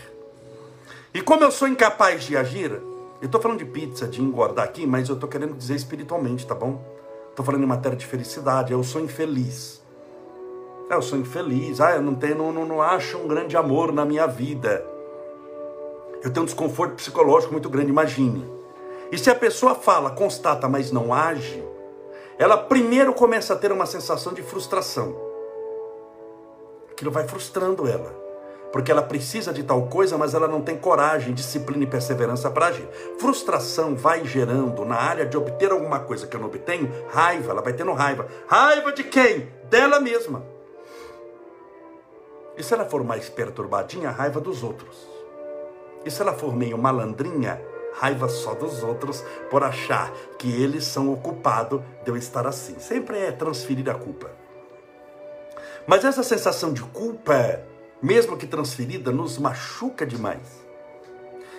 E 1.13 1.21
como 1.21 1.43
eu 1.43 1.51
sou 1.51 1.67
incapaz 1.67 2.23
de 2.23 2.35
agir, 2.35 2.71
eu 2.71 3.25
estou 3.25 3.39
falando 3.39 3.59
de 3.59 3.65
pizza, 3.65 4.07
de 4.07 4.19
engordar 4.19 4.65
aqui, 4.65 4.87
mas 4.87 5.09
eu 5.09 5.15
estou 5.15 5.29
querendo 5.29 5.53
dizer 5.53 5.75
espiritualmente, 5.75 6.47
tá 6.47 6.55
bom? 6.55 6.92
Estou 7.33 7.43
falando 7.43 7.63
em 7.63 7.67
matéria 7.67 7.97
de 7.97 8.05
felicidade. 8.05 8.71
Eu 8.71 8.83
sou 8.83 9.01
infeliz. 9.01 9.81
É, 10.87 10.93
eu 10.93 11.01
sou 11.01 11.17
infeliz. 11.17 11.81
Ah, 11.81 11.95
eu 11.95 12.01
não, 12.01 12.13
tenho, 12.13 12.37
não, 12.37 12.53
não, 12.53 12.63
não 12.63 12.79
acho 12.79 13.17
um 13.17 13.27
grande 13.27 13.57
amor 13.57 13.91
na 13.91 14.05
minha 14.05 14.27
vida. 14.27 14.85
Eu 16.21 16.31
tenho 16.31 16.43
um 16.43 16.45
desconforto 16.45 16.93
psicológico 16.93 17.51
muito 17.51 17.69
grande, 17.69 17.89
imagine. 17.89 18.47
E 19.11 19.17
se 19.17 19.31
a 19.31 19.35
pessoa 19.35 19.73
fala, 19.73 20.11
constata, 20.11 20.69
mas 20.69 20.91
não 20.91 21.11
age, 21.11 21.63
ela 22.37 22.55
primeiro 22.55 23.13
começa 23.13 23.53
a 23.53 23.57
ter 23.57 23.71
uma 23.71 23.87
sensação 23.87 24.31
de 24.31 24.43
frustração. 24.43 25.15
Aquilo 26.91 27.09
vai 27.09 27.27
frustrando 27.27 27.87
ela 27.87 28.22
porque 28.73 28.91
ela 28.91 29.03
precisa 29.03 29.53
de 29.53 29.61
tal 29.61 29.83
coisa, 29.83 30.17
mas 30.17 30.33
ela 30.33 30.47
não 30.47 30.59
tem 30.59 30.75
coragem, 30.75 31.31
disciplina 31.31 31.83
e 31.83 31.87
perseverança 31.87 32.49
para 32.49 32.65
agir. 32.65 32.89
Frustração 33.19 33.95
vai 33.95 34.25
gerando 34.25 34.83
na 34.83 34.95
área 34.95 35.27
de 35.27 35.37
obter 35.37 35.71
alguma 35.71 35.99
coisa 35.99 36.25
que 36.25 36.35
eu 36.35 36.39
não 36.39 36.47
obtenho, 36.47 36.91
raiva, 37.07 37.51
ela 37.51 37.61
vai 37.61 37.71
tendo 37.73 37.93
raiva. 37.93 38.27
Raiva 38.47 38.91
de 38.91 39.03
quem? 39.03 39.47
Dela 39.69 39.99
mesma. 39.99 40.43
E 42.57 42.63
se 42.63 42.73
ela 42.73 42.85
for 42.85 43.03
mais 43.03 43.29
perturbadinha, 43.29 44.09
raiva 44.09 44.41
dos 44.41 44.63
outros. 44.63 45.07
E 46.03 46.09
se 46.09 46.19
ela 46.23 46.33
for 46.33 46.55
meio 46.55 46.77
malandrinha, 46.77 47.61
raiva 47.93 48.27
só 48.27 48.55
dos 48.55 48.81
outros 48.81 49.23
por 49.51 49.63
achar 49.63 50.11
que 50.39 50.51
eles 50.51 50.83
são 50.83 51.13
o 51.13 51.17
culpado 51.17 51.85
de 52.03 52.09
eu 52.09 52.17
estar 52.17 52.47
assim. 52.47 52.79
Sempre 52.79 53.19
é 53.19 53.31
transferir 53.31 53.87
a 53.87 53.93
culpa. 53.93 54.31
Mas 55.85 56.03
essa 56.03 56.23
sensação 56.23 56.73
de 56.73 56.81
culpa 56.81 57.71
mesmo 58.03 58.35
que 58.35 58.45
transferida, 58.45 59.11
nos 59.11 59.37
machuca 59.37 60.05
demais. 60.05 60.61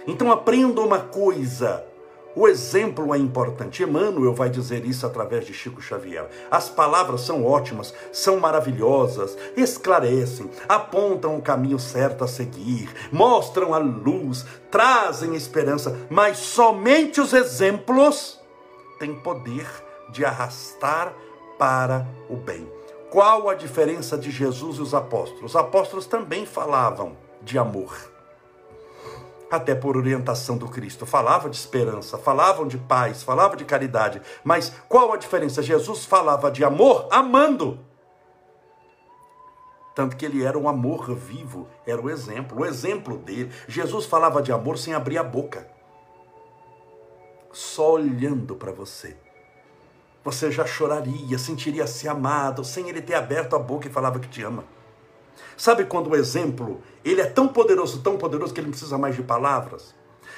Então 0.07 0.31
aprenda 0.31 0.83
uma 0.83 1.01
coisa. 1.01 1.83
O 2.37 2.47
exemplo 2.47 3.15
é 3.15 3.19
importante. 3.19 3.83
Emmanuel 3.83 4.35
vai 4.35 4.51
dizer 4.51 4.85
isso 4.85 5.07
através 5.07 5.47
de 5.47 5.55
Chico 5.55 5.81
Xavier. 5.81 6.29
As 6.51 6.69
palavras 6.69 7.23
são 7.23 7.47
ótimas, 7.47 7.95
são 8.13 8.39
maravilhosas, 8.39 9.39
esclarecem, 9.57 10.51
apontam 10.69 11.37
o 11.37 11.43
caminho 11.43 11.79
certo 11.79 12.25
a 12.25 12.29
seguir, 12.29 12.91
mostram 13.11 13.73
a 13.73 13.79
luz, 13.79 14.45
trazem 14.71 15.35
esperança, 15.35 15.97
mas 16.11 16.39
somente 16.39 17.21
os 17.21 17.33
exemplos 17.33 18.39
têm 18.99 19.15
poder 19.15 19.67
de 20.11 20.25
arrastar 20.25 21.15
para 21.57 22.07
o 22.29 22.37
bem. 22.37 22.84
Qual 23.15 23.49
a 23.49 23.55
diferença 23.55 24.19
de 24.19 24.29
Jesus 24.29 24.79
e 24.79 24.83
os 24.83 24.93
apóstolos? 24.93 25.45
Os 25.45 25.55
apóstolos 25.55 26.05
também 26.05 26.45
falavam 26.45 27.17
de 27.41 27.57
amor. 27.57 27.97
Até 29.49 29.73
por 29.73 29.97
orientação 29.97 30.59
do 30.59 30.69
Cristo. 30.69 31.07
Falava 31.07 31.49
de 31.49 31.55
esperança, 31.55 32.19
falavam 32.19 32.67
de 32.67 32.77
paz, 32.77 33.23
falava 33.23 33.55
de 33.55 33.65
caridade. 33.65 34.21
Mas 34.43 34.73
qual 34.89 35.13
a 35.13 35.17
diferença? 35.17 35.63
Jesus 35.63 36.05
falava 36.05 36.51
de 36.51 36.65
amor 36.65 37.07
amando. 37.09 37.79
Tanto 39.95 40.17
que 40.17 40.27
ele 40.27 40.43
era 40.43 40.59
um 40.59 40.69
amor 40.69 41.15
vivo, 41.15 41.69
era 41.87 42.03
o 42.03 42.11
exemplo, 42.11 42.63
o 42.63 42.67
exemplo 42.67 43.17
dele. 43.17 43.53
Jesus 43.69 44.07
falava 44.07 44.43
de 44.43 44.51
amor 44.51 44.77
sem 44.77 44.93
abrir 44.93 45.19
a 45.19 45.23
boca, 45.23 45.71
só 47.53 47.93
olhando 47.93 48.57
para 48.57 48.73
você 48.73 49.17
você 50.25 50.51
já 50.51 50.65
choraria, 50.65 51.39
sentiria-se 51.39 52.09
amado, 52.09 52.65
sem 52.65 52.89
ele 52.89 53.03
ter 53.03 53.15
aberto 53.15 53.55
a 53.55 53.59
boca 53.59 53.87
e 53.87 53.93
falava 53.93 54.19
que 54.19 54.29
te 54.29 54.43
ama. 54.43 54.65
Sabe 55.57 55.85
quando 55.85 56.11
o 56.11 56.17
exemplo, 56.17 56.81
ele 57.05 57.21
é 57.21 57.27
tão 57.27 57.47
poderoso, 57.47 58.03
tão 58.03 58.17
poderoso 58.17 58.53
que 58.53 58.61
ele 58.61 58.69
não 58.69 58.73
precisa 58.73 58.97
mais 58.97 59.15
de 59.15 59.23
palavras? 59.23 59.95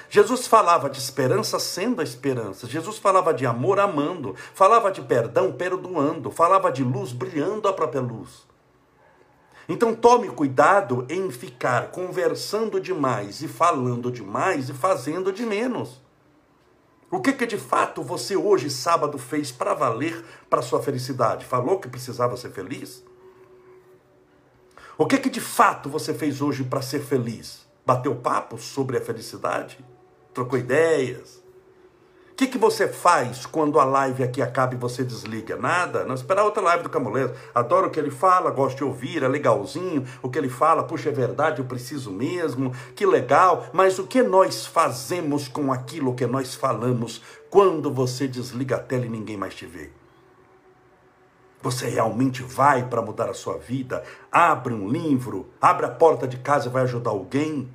Jesus 0.08 0.46
falava 0.46 0.90
de 0.90 0.98
esperança 0.98 1.58
sendo 1.58 2.00
a 2.00 2.04
esperança. 2.04 2.66
Jesus 2.66 2.98
falava 2.98 3.32
de 3.32 3.46
amor 3.46 3.78
amando, 3.78 4.34
falava 4.54 4.90
de 4.90 5.02
perdão 5.02 5.52
perdoando, 5.52 6.30
falava 6.30 6.70
de 6.70 6.82
luz 6.82 7.12
brilhando 7.12 7.68
a 7.68 7.72
própria 7.72 8.00
luz. 8.00 8.46
Então 9.68 9.94
tome 9.94 10.28
cuidado 10.28 11.06
em 11.08 11.30
ficar 11.30 11.90
conversando 11.90 12.80
demais 12.80 13.42
e 13.42 13.48
falando 13.48 14.12
demais 14.12 14.68
e 14.68 14.74
fazendo 14.74 15.32
de 15.32 15.44
menos. 15.44 16.00
O 17.16 17.20
que, 17.22 17.32
que 17.32 17.46
de 17.46 17.56
fato 17.56 18.02
você 18.02 18.36
hoje, 18.36 18.68
sábado, 18.68 19.16
fez 19.16 19.50
para 19.50 19.72
valer 19.72 20.22
para 20.50 20.60
sua 20.60 20.82
felicidade? 20.82 21.46
Falou 21.46 21.80
que 21.80 21.88
precisava 21.88 22.36
ser 22.36 22.50
feliz? 22.50 23.02
O 24.98 25.06
que, 25.06 25.16
que 25.16 25.30
de 25.30 25.40
fato 25.40 25.88
você 25.88 26.12
fez 26.12 26.42
hoje 26.42 26.62
para 26.62 26.82
ser 26.82 27.00
feliz? 27.00 27.66
Bateu 27.86 28.14
papo 28.16 28.58
sobre 28.58 28.98
a 28.98 29.00
felicidade? 29.00 29.82
Trocou 30.34 30.58
ideias? 30.58 31.42
O 32.36 32.38
que, 32.38 32.48
que 32.48 32.58
você 32.58 32.86
faz 32.86 33.46
quando 33.46 33.80
a 33.80 33.84
live 33.86 34.22
aqui 34.22 34.42
acaba 34.42 34.74
e 34.74 34.76
você 34.76 35.02
desliga? 35.02 35.56
Nada. 35.56 36.04
Não 36.04 36.14
esperar 36.14 36.44
outra 36.44 36.62
live 36.62 36.82
do 36.82 36.90
Camulés. 36.90 37.30
Adoro 37.54 37.86
o 37.86 37.90
que 37.90 37.98
ele 37.98 38.10
fala, 38.10 38.50
gosto 38.50 38.76
de 38.76 38.84
ouvir, 38.84 39.22
é 39.22 39.26
legalzinho. 39.26 40.04
O 40.20 40.28
que 40.28 40.36
ele 40.36 40.50
fala, 40.50 40.84
puxa, 40.84 41.08
é 41.08 41.12
verdade, 41.12 41.60
eu 41.60 41.64
preciso 41.64 42.12
mesmo. 42.12 42.74
Que 42.94 43.06
legal. 43.06 43.70
Mas 43.72 43.98
o 43.98 44.06
que 44.06 44.22
nós 44.22 44.66
fazemos 44.66 45.48
com 45.48 45.72
aquilo 45.72 46.14
que 46.14 46.26
nós 46.26 46.54
falamos 46.54 47.22
quando 47.48 47.90
você 47.90 48.28
desliga 48.28 48.76
a 48.76 48.80
tela 48.80 49.06
e 49.06 49.08
ninguém 49.08 49.38
mais 49.38 49.54
te 49.54 49.64
vê? 49.64 49.90
Você 51.62 51.88
realmente 51.88 52.42
vai 52.42 52.86
para 52.86 53.00
mudar 53.00 53.30
a 53.30 53.34
sua 53.34 53.56
vida? 53.56 54.04
Abre 54.30 54.74
um 54.74 54.86
livro, 54.90 55.48
abre 55.58 55.86
a 55.86 55.90
porta 55.90 56.28
de 56.28 56.36
casa 56.36 56.68
e 56.68 56.70
vai 56.70 56.82
ajudar 56.82 57.12
alguém? 57.12 57.66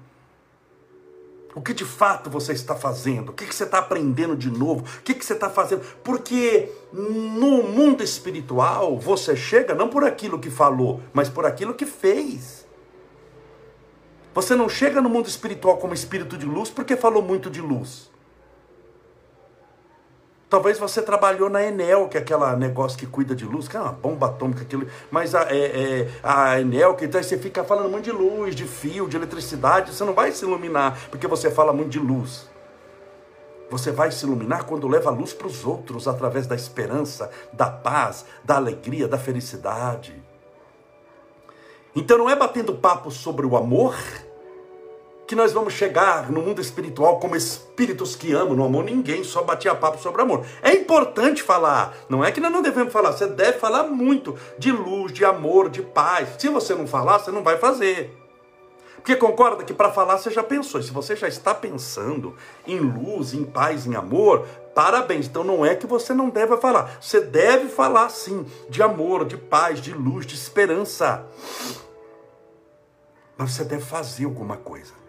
O 1.53 1.61
que 1.61 1.73
de 1.73 1.83
fato 1.83 2.29
você 2.29 2.53
está 2.53 2.75
fazendo? 2.75 3.29
O 3.29 3.33
que, 3.33 3.45
você 3.45 3.63
está 3.63 3.79
aprendendo 3.79 4.35
de 4.35 4.49
novo? 4.49 4.85
O 4.85 5.01
que, 5.01 5.13
que 5.13 5.25
você 5.25 5.33
está 5.33 5.49
fazendo? 5.49 5.81
Porque 6.03 6.71
no 6.93 7.63
mundo 7.63 8.03
espiritual 8.03 8.97
você 8.97 9.35
chega 9.35 9.75
não 9.75 9.89
por 9.89 10.03
aquilo 10.03 10.39
que 10.39 10.49
falou, 10.49 11.01
mas 11.11 11.29
por 11.29 11.45
aquilo 11.45 11.73
que 11.73 11.85
fez. 11.85 12.65
Você 14.33 14.55
não 14.55 14.69
chega 14.69 15.01
no 15.01 15.09
mundo 15.09 15.27
espiritual 15.27 15.77
como 15.77 15.93
espírito 15.93 16.37
de 16.37 16.45
luz 16.45 16.69
porque 16.69 16.95
falou 16.95 17.21
muito 17.21 17.49
de 17.49 17.59
luz. 17.59 18.10
Talvez 20.51 20.77
você 20.77 21.01
trabalhou 21.01 21.49
na 21.49 21.63
Enel, 21.63 22.09
que 22.09 22.17
é 22.17 22.19
aquela 22.19 22.57
negócio 22.57 22.99
que 22.99 23.05
cuida 23.05 23.33
de 23.33 23.45
luz, 23.45 23.69
que 23.69 23.77
é 23.77 23.79
uma 23.79 23.93
bomba 23.93 24.25
atômica, 24.25 24.63
aquilo, 24.63 24.85
mas 25.09 25.33
a, 25.33 25.43
é, 25.43 26.01
é, 26.01 26.07
a 26.21 26.59
Enel, 26.59 26.93
que 26.95 27.05
então 27.05 27.23
você 27.23 27.37
fica 27.37 27.63
falando 27.63 27.89
muito 27.89 28.03
de 28.03 28.11
luz, 28.11 28.53
de 28.53 28.65
fio, 28.65 29.07
de 29.07 29.15
eletricidade, 29.15 29.95
você 29.95 30.03
não 30.03 30.13
vai 30.13 30.29
se 30.33 30.43
iluminar 30.43 31.07
porque 31.09 31.25
você 31.25 31.49
fala 31.49 31.71
muito 31.71 31.91
de 31.91 31.99
luz. 31.99 32.49
Você 33.69 33.93
vai 33.93 34.11
se 34.11 34.25
iluminar 34.25 34.65
quando 34.65 34.89
leva 34.89 35.09
a 35.09 35.13
luz 35.13 35.31
para 35.31 35.47
os 35.47 35.65
outros 35.65 36.05
através 36.05 36.45
da 36.45 36.55
esperança, 36.55 37.31
da 37.53 37.69
paz, 37.69 38.25
da 38.43 38.57
alegria, 38.57 39.07
da 39.07 39.17
felicidade. 39.17 40.21
Então 41.95 42.17
não 42.17 42.29
é 42.29 42.35
batendo 42.35 42.75
papo 42.75 43.09
sobre 43.09 43.45
o 43.45 43.55
amor, 43.55 43.95
que 45.31 45.35
nós 45.35 45.53
vamos 45.53 45.75
chegar 45.75 46.29
no 46.29 46.41
mundo 46.41 46.59
espiritual 46.59 47.17
como 47.17 47.37
espíritos 47.37 48.17
que 48.17 48.33
amam, 48.33 48.53
não 48.53 48.65
amou 48.65 48.83
ninguém, 48.83 49.23
só 49.23 49.41
batia 49.41 49.73
papo 49.73 49.97
sobre 49.97 50.21
amor. 50.21 50.45
É 50.61 50.73
importante 50.73 51.41
falar, 51.41 51.95
não 52.09 52.21
é 52.21 52.33
que 52.33 52.41
nós 52.41 52.51
não 52.51 52.61
devemos 52.61 52.91
falar, 52.91 53.13
você 53.13 53.27
deve 53.27 53.57
falar 53.57 53.83
muito 53.83 54.37
de 54.57 54.73
luz, 54.73 55.13
de 55.13 55.23
amor, 55.23 55.69
de 55.69 55.81
paz. 55.81 56.35
Se 56.37 56.49
você 56.49 56.75
não 56.75 56.85
falar, 56.85 57.17
você 57.19 57.31
não 57.31 57.43
vai 57.43 57.57
fazer. 57.57 58.13
Porque 58.95 59.15
concorda 59.15 59.63
que 59.63 59.73
para 59.73 59.89
falar 59.89 60.17
você 60.17 60.29
já 60.29 60.43
pensou, 60.43 60.81
e 60.81 60.83
se 60.83 60.91
você 60.91 61.15
já 61.15 61.29
está 61.29 61.55
pensando 61.55 62.35
em 62.67 62.77
luz, 62.77 63.33
em 63.33 63.45
paz, 63.45 63.87
em 63.87 63.95
amor, 63.95 64.45
parabéns. 64.75 65.27
Então 65.27 65.45
não 65.45 65.65
é 65.65 65.75
que 65.75 65.87
você 65.87 66.13
não 66.13 66.29
deve 66.29 66.57
falar, 66.57 66.97
você 66.99 67.21
deve 67.21 67.69
falar 67.69 68.09
sim 68.09 68.45
de 68.69 68.83
amor, 68.83 69.23
de 69.23 69.37
paz, 69.37 69.79
de 69.79 69.93
luz, 69.93 70.25
de 70.25 70.35
esperança. 70.35 71.25
Mas 73.37 73.53
você 73.53 73.63
deve 73.63 73.85
fazer 73.85 74.25
alguma 74.25 74.57
coisa. 74.57 74.99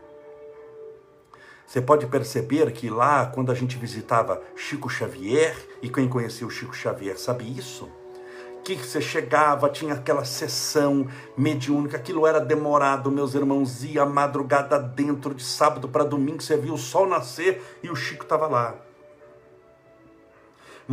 Você 1.72 1.80
pode 1.80 2.06
perceber 2.06 2.70
que 2.72 2.90
lá, 2.90 3.24
quando 3.24 3.50
a 3.50 3.54
gente 3.54 3.78
visitava 3.78 4.42
Chico 4.54 4.90
Xavier, 4.90 5.56
e 5.80 5.88
quem 5.88 6.06
conhecia 6.06 6.46
o 6.46 6.50
Chico 6.50 6.76
Xavier 6.76 7.18
sabe 7.18 7.50
isso, 7.50 7.88
que 8.62 8.76
você 8.76 9.00
chegava, 9.00 9.70
tinha 9.70 9.94
aquela 9.94 10.22
sessão 10.22 11.08
mediúnica, 11.34 11.96
aquilo 11.96 12.26
era 12.26 12.38
demorado, 12.38 13.10
meus 13.10 13.34
irmãos, 13.34 13.82
ia 13.84 14.04
madrugada 14.04 14.78
dentro, 14.78 15.32
de 15.32 15.42
sábado 15.42 15.88
para 15.88 16.04
domingo, 16.04 16.42
você 16.42 16.58
via 16.58 16.74
o 16.74 16.76
sol 16.76 17.08
nascer 17.08 17.62
e 17.82 17.88
o 17.88 17.96
Chico 17.96 18.24
estava 18.24 18.46
lá. 18.46 18.76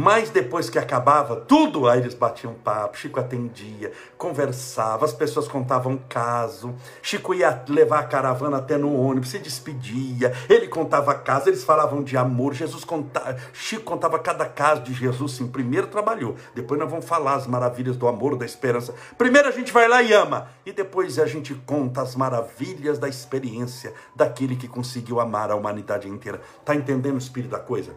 Mas 0.01 0.29
depois 0.29 0.69
que 0.69 0.79
acabava 0.79 1.35
tudo, 1.35 1.85
aí 1.85 1.99
eles 1.99 2.13
batiam 2.13 2.53
papo, 2.53 2.97
Chico 2.97 3.19
atendia, 3.19 3.91
conversava, 4.17 5.03
as 5.03 5.11
pessoas 5.11 5.45
contavam 5.45 5.99
caso, 6.07 6.73
Chico 7.01 7.33
ia 7.33 7.65
levar 7.67 7.99
a 7.99 8.03
caravana 8.03 8.59
até 8.59 8.77
no 8.77 8.95
ônibus, 8.95 9.31
se 9.31 9.39
despedia, 9.39 10.31
ele 10.47 10.69
contava 10.69 11.13
caso, 11.15 11.49
eles 11.49 11.65
falavam 11.65 12.01
de 12.01 12.15
amor, 12.15 12.53
Jesus 12.53 12.85
contava, 12.85 13.35
Chico 13.51 13.83
contava 13.83 14.17
cada 14.19 14.45
caso 14.45 14.83
de 14.83 14.93
Jesus, 14.93 15.33
sim, 15.33 15.49
primeiro 15.49 15.87
trabalhou, 15.87 16.37
depois 16.55 16.79
nós 16.79 16.89
vamos 16.89 17.05
falar 17.05 17.33
as 17.33 17.45
maravilhas 17.45 17.97
do 17.97 18.07
amor, 18.07 18.37
da 18.37 18.45
esperança, 18.45 18.95
primeiro 19.17 19.49
a 19.49 19.51
gente 19.51 19.73
vai 19.73 19.89
lá 19.89 20.01
e 20.01 20.13
ama, 20.13 20.47
e 20.65 20.71
depois 20.71 21.19
a 21.19 21.25
gente 21.25 21.53
conta 21.65 22.01
as 22.01 22.15
maravilhas 22.15 22.99
da 22.99 23.09
experiência 23.09 23.93
daquele 24.15 24.55
que 24.55 24.69
conseguiu 24.69 25.19
amar 25.19 25.51
a 25.51 25.55
humanidade 25.55 26.07
inteira. 26.07 26.39
Tá 26.63 26.73
entendendo 26.73 27.15
o 27.15 27.17
espírito 27.17 27.51
da 27.51 27.59
coisa? 27.59 27.91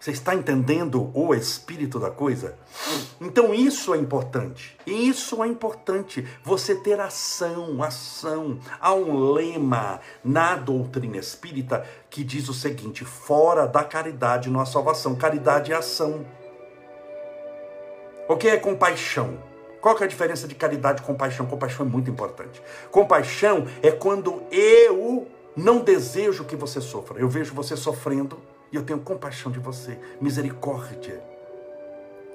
Você 0.00 0.12
está 0.12 0.34
entendendo 0.34 1.10
o 1.12 1.34
espírito 1.34 1.98
da 1.98 2.10
coisa? 2.10 2.56
Então 3.20 3.52
isso 3.52 3.92
é 3.92 3.98
importante. 3.98 4.76
Isso 4.86 5.42
é 5.42 5.48
importante. 5.48 6.26
Você 6.44 6.74
ter 6.76 7.00
ação, 7.00 7.82
ação. 7.82 8.60
Há 8.80 8.94
um 8.94 9.32
lema 9.32 10.00
na 10.22 10.54
doutrina 10.54 11.16
espírita 11.16 11.84
que 12.08 12.22
diz 12.22 12.48
o 12.48 12.54
seguinte: 12.54 13.04
fora 13.04 13.66
da 13.66 13.82
caridade 13.82 14.48
não 14.48 14.60
há 14.60 14.66
salvação. 14.66 15.16
Caridade 15.16 15.72
é 15.72 15.76
ação. 15.76 16.24
O 18.28 18.36
que 18.36 18.46
é 18.46 18.56
compaixão? 18.56 19.42
Qual 19.80 19.94
que 19.96 20.02
é 20.02 20.06
a 20.06 20.08
diferença 20.08 20.46
de 20.46 20.54
caridade 20.54 21.02
e 21.02 21.04
compaixão? 21.04 21.46
Compaixão 21.46 21.86
é 21.86 21.88
muito 21.88 22.10
importante. 22.10 22.62
Compaixão 22.90 23.66
é 23.82 23.90
quando 23.90 24.42
eu 24.50 25.26
não 25.56 25.80
desejo 25.80 26.44
que 26.44 26.54
você 26.54 26.80
sofra. 26.80 27.18
Eu 27.18 27.28
vejo 27.28 27.54
você 27.54 27.76
sofrendo 27.76 28.38
e 28.72 28.76
eu 28.76 28.82
tenho 28.82 29.00
compaixão 29.00 29.50
de 29.50 29.58
você, 29.58 29.98
misericórdia. 30.20 31.22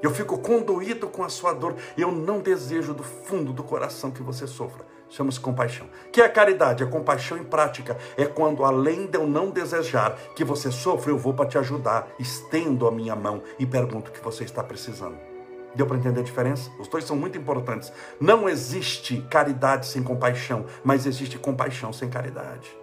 Eu 0.03 0.11
fico 0.11 0.37
condoído 0.37 1.07
com 1.07 1.23
a 1.23 1.29
sua 1.29 1.53
dor. 1.53 1.77
Eu 1.97 2.11
não 2.11 2.41
desejo 2.41 2.93
do 2.93 3.03
fundo 3.03 3.53
do 3.53 3.63
coração 3.63 4.11
que 4.11 4.21
você 4.21 4.45
sofra. 4.45 4.85
Chama-se 5.09 5.39
compaixão. 5.39 5.87
Que 6.11 6.19
é 6.19 6.25
a 6.25 6.29
caridade? 6.29 6.83
A 6.83 6.87
compaixão 6.87 7.37
em 7.37 7.43
prática 7.45 7.97
é 8.17 8.25
quando, 8.25 8.65
além 8.65 9.07
de 9.07 9.17
eu 9.17 9.25
não 9.25 9.49
desejar 9.49 10.17
que 10.35 10.43
você 10.43 10.69
sofra, 10.73 11.09
eu 11.09 11.17
vou 11.17 11.33
para 11.33 11.45
te 11.47 11.57
ajudar. 11.57 12.09
Estendo 12.19 12.85
a 12.85 12.91
minha 12.91 13.15
mão 13.15 13.43
e 13.57 13.65
pergunto 13.65 14.11
o 14.11 14.13
que 14.13 14.21
você 14.21 14.43
está 14.43 14.61
precisando. 14.61 15.17
Deu 15.73 15.87
para 15.87 15.95
entender 15.95 16.19
a 16.19 16.23
diferença? 16.23 16.69
Os 16.77 16.89
dois 16.89 17.05
são 17.05 17.15
muito 17.15 17.37
importantes. 17.37 17.93
Não 18.19 18.49
existe 18.49 19.25
caridade 19.29 19.85
sem 19.87 20.03
compaixão, 20.03 20.65
mas 20.83 21.05
existe 21.05 21.39
compaixão 21.39 21.93
sem 21.93 22.09
caridade. 22.09 22.82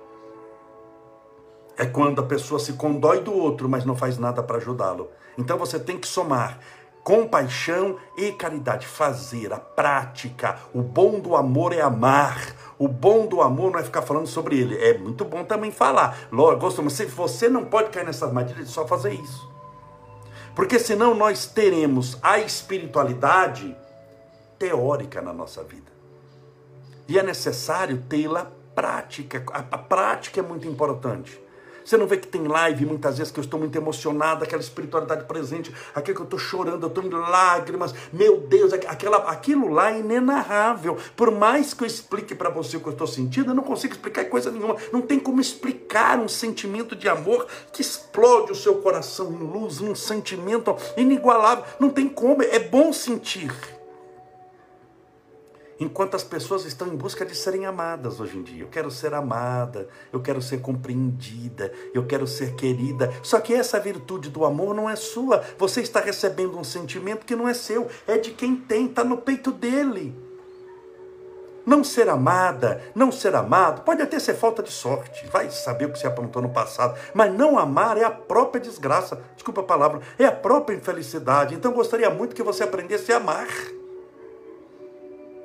É 1.80 1.86
quando 1.86 2.20
a 2.20 2.26
pessoa 2.26 2.60
se 2.60 2.74
condói 2.74 3.22
do 3.22 3.32
outro, 3.32 3.66
mas 3.66 3.86
não 3.86 3.96
faz 3.96 4.18
nada 4.18 4.42
para 4.42 4.58
ajudá-lo. 4.58 5.08
Então 5.38 5.56
você 5.56 5.78
tem 5.78 5.96
que 5.96 6.06
somar 6.06 6.58
compaixão 7.02 7.96
e 8.18 8.32
caridade. 8.32 8.86
Fazer 8.86 9.50
a 9.50 9.56
prática. 9.56 10.58
O 10.74 10.82
bom 10.82 11.18
do 11.18 11.34
amor 11.34 11.72
é 11.72 11.80
amar. 11.80 12.54
O 12.78 12.86
bom 12.86 13.26
do 13.26 13.40
amor 13.40 13.72
não 13.72 13.78
é 13.78 13.82
ficar 13.82 14.02
falando 14.02 14.26
sobre 14.26 14.58
ele. 14.60 14.76
É 14.76 14.98
muito 14.98 15.24
bom 15.24 15.42
também 15.42 15.72
falar. 15.72 16.28
Lógico, 16.30 16.82
mas 16.82 17.00
você 17.00 17.48
não 17.48 17.64
pode 17.64 17.88
cair 17.88 18.04
nessa 18.04 18.26
armadilha 18.26 18.62
de 18.62 18.68
só 18.68 18.86
fazer 18.86 19.14
isso. 19.14 19.50
Porque 20.54 20.78
senão 20.78 21.14
nós 21.14 21.46
teremos 21.46 22.18
a 22.20 22.38
espiritualidade 22.38 23.74
teórica 24.58 25.22
na 25.22 25.32
nossa 25.32 25.62
vida. 25.62 25.90
E 27.08 27.18
é 27.18 27.22
necessário 27.22 28.04
tê-la 28.06 28.52
prática. 28.74 29.42
A 29.50 29.78
prática 29.78 30.40
é 30.40 30.42
muito 30.42 30.68
importante. 30.68 31.40
Você 31.84 31.96
não 31.96 32.06
vê 32.06 32.16
que 32.16 32.28
tem 32.28 32.46
live 32.46 32.86
muitas 32.86 33.18
vezes 33.18 33.32
que 33.32 33.38
eu 33.38 33.44
estou 33.44 33.58
muito 33.58 33.76
emocionado, 33.76 34.44
aquela 34.44 34.62
espiritualidade 34.62 35.24
presente, 35.24 35.74
aquilo 35.94 36.16
que 36.16 36.22
eu 36.22 36.24
estou 36.24 36.38
chorando, 36.38 36.84
eu 36.84 36.88
estou 36.88 37.04
em 37.04 37.10
lágrimas, 37.10 37.94
meu 38.12 38.40
Deus, 38.40 38.72
aquela, 38.72 39.18
aquilo 39.30 39.68
lá 39.68 39.92
é 39.92 40.00
inenarrável. 40.00 40.96
Por 41.16 41.30
mais 41.30 41.74
que 41.74 41.84
eu 41.84 41.86
explique 41.86 42.34
para 42.34 42.50
você 42.50 42.76
o 42.76 42.80
que 42.80 42.88
eu 42.88 42.92
estou 42.92 43.06
sentindo, 43.06 43.50
eu 43.50 43.54
não 43.54 43.62
consigo 43.62 43.94
explicar 43.94 44.24
coisa 44.26 44.50
nenhuma. 44.50 44.76
Não 44.92 45.02
tem 45.02 45.18
como 45.18 45.40
explicar 45.40 46.18
um 46.18 46.28
sentimento 46.28 46.94
de 46.94 47.08
amor 47.08 47.46
que 47.72 47.82
explode 47.82 48.52
o 48.52 48.54
seu 48.54 48.76
coração 48.76 49.32
em 49.32 49.38
luz, 49.38 49.80
um 49.80 49.94
sentimento 49.94 50.76
inigualável. 50.96 51.64
Não 51.78 51.90
tem 51.90 52.08
como, 52.08 52.42
é 52.42 52.58
bom 52.58 52.92
sentir 52.92 53.50
enquanto 55.80 56.14
as 56.14 56.22
pessoas 56.22 56.66
estão 56.66 56.86
em 56.86 56.94
busca 56.94 57.24
de 57.24 57.34
serem 57.34 57.64
amadas 57.64 58.20
hoje 58.20 58.36
em 58.36 58.42
dia. 58.42 58.62
Eu 58.62 58.68
quero 58.68 58.90
ser 58.90 59.14
amada, 59.14 59.88
eu 60.12 60.20
quero 60.20 60.42
ser 60.42 60.60
compreendida, 60.60 61.72
eu 61.94 62.06
quero 62.06 62.26
ser 62.26 62.54
querida. 62.54 63.10
Só 63.22 63.40
que 63.40 63.54
essa 63.54 63.80
virtude 63.80 64.28
do 64.28 64.44
amor 64.44 64.74
não 64.74 64.88
é 64.88 64.94
sua. 64.94 65.42
Você 65.58 65.80
está 65.80 65.98
recebendo 65.98 66.58
um 66.58 66.64
sentimento 66.64 67.24
que 67.24 67.34
não 67.34 67.48
é 67.48 67.54
seu, 67.54 67.88
é 68.06 68.18
de 68.18 68.32
quem 68.32 68.54
tem, 68.54 68.86
está 68.86 69.02
no 69.02 69.16
peito 69.16 69.50
dele. 69.50 70.14
Não 71.64 71.84
ser 71.84 72.08
amada, 72.08 72.82
não 72.94 73.12
ser 73.12 73.34
amado, 73.34 73.82
pode 73.82 74.02
até 74.02 74.18
ser 74.18 74.34
falta 74.34 74.62
de 74.62 74.72
sorte, 74.72 75.26
vai 75.28 75.50
saber 75.50 75.84
o 75.84 75.92
que 75.92 75.98
você 75.98 76.06
aprontou 76.06 76.40
no 76.40 76.48
passado, 76.48 76.98
mas 77.12 77.32
não 77.32 77.58
amar 77.58 77.98
é 77.98 78.04
a 78.04 78.10
própria 78.10 78.60
desgraça, 78.60 79.22
desculpa 79.34 79.60
a 79.60 79.64
palavra, 79.64 80.00
é 80.18 80.24
a 80.24 80.32
própria 80.32 80.74
infelicidade. 80.74 81.54
Então 81.54 81.72
gostaria 81.72 82.10
muito 82.10 82.34
que 82.34 82.42
você 82.42 82.64
aprendesse 82.64 83.12
a 83.12 83.18
amar 83.18 83.46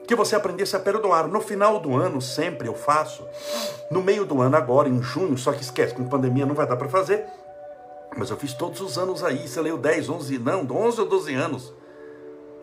que 0.06 0.16
você 0.16 0.36
aprendesse 0.36 0.76
a 0.76 0.80
perdoar. 0.80 1.28
No 1.28 1.42
final 1.42 1.80
do 1.80 1.96
ano, 1.96 2.22
sempre 2.22 2.68
eu 2.68 2.76
faço. 2.76 3.28
No 3.90 4.02
meio 4.02 4.26
do 4.26 4.42
ano, 4.42 4.56
agora, 4.56 4.88
em 4.88 5.02
junho, 5.02 5.38
só 5.38 5.52
que 5.52 5.62
esquece, 5.62 5.94
com 5.96 6.08
pandemia 6.08 6.46
não 6.46 6.56
vai 6.56 6.68
dar 6.68 6.78
para 6.78 6.90
fazer. 6.90 7.26
Mas 8.18 8.30
eu 8.30 8.38
fiz 8.38 8.54
todos 8.54 8.80
os 8.82 8.98
anos 8.98 9.24
aí. 9.24 9.48
Você 9.48 9.60
leu 9.62 9.78
10, 9.78 10.10
11, 10.10 10.40
não, 10.40 10.68
11 10.70 11.02
ou 11.02 11.08
12 11.08 11.34
anos. 11.34 11.74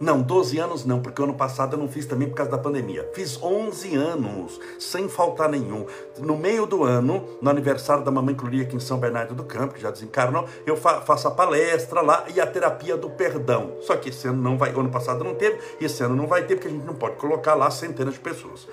Não, 0.03 0.21
12 0.21 0.59
anos 0.59 0.85
não, 0.85 1.01
porque 1.01 1.23
ano 1.23 1.33
passado 1.33 1.75
eu 1.75 1.79
não 1.79 1.87
fiz 1.87 2.07
também 2.07 2.29
por 2.29 2.35
causa 2.35 2.51
da 2.51 2.59
pandemia. 2.59 3.09
Fiz 3.15 3.41
11 3.41 3.95
anos, 3.95 4.61
sem 4.77 5.09
faltar 5.09 5.49
nenhum. 5.49 5.87
No 6.19 6.37
meio 6.37 6.67
do 6.67 6.83
ano, 6.83 7.25
no 7.41 7.49
aniversário 7.49 8.03
da 8.03 8.11
mamãe 8.11 8.35
Cluria 8.35 8.65
aqui 8.65 8.75
em 8.75 8.81
São 8.81 8.99
Bernardo 8.99 9.33
do 9.33 9.45
Campo, 9.45 9.75
que 9.75 9.81
já 9.81 9.93
desencarnou, 9.93 10.45
eu 10.67 10.77
fa 10.77 11.03
faço 11.03 11.29
a 11.29 11.31
palestra 11.31 12.01
lá 12.01 12.25
e 12.35 12.41
a 12.41 12.47
terapia 12.49 12.97
do 12.97 13.11
perdão. 13.11 13.77
Só 13.83 13.95
que 13.95 14.09
esse 14.09 14.27
ano 14.27 14.43
não 14.43 14.59
vai, 14.59 14.71
ano 14.71 14.91
passado 14.91 15.23
não 15.23 15.37
teve, 15.37 15.61
e 15.81 15.85
esse 15.85 16.03
ano 16.03 16.17
não 16.17 16.27
vai 16.27 16.47
ter, 16.47 16.57
porque 16.57 16.67
a 16.67 16.73
gente 16.73 16.85
não 16.85 16.95
pode 16.95 17.15
colocar 17.15 17.55
lá 17.55 17.71
centenas 17.71 18.15
de 18.15 18.21
pessoas. 18.21 18.67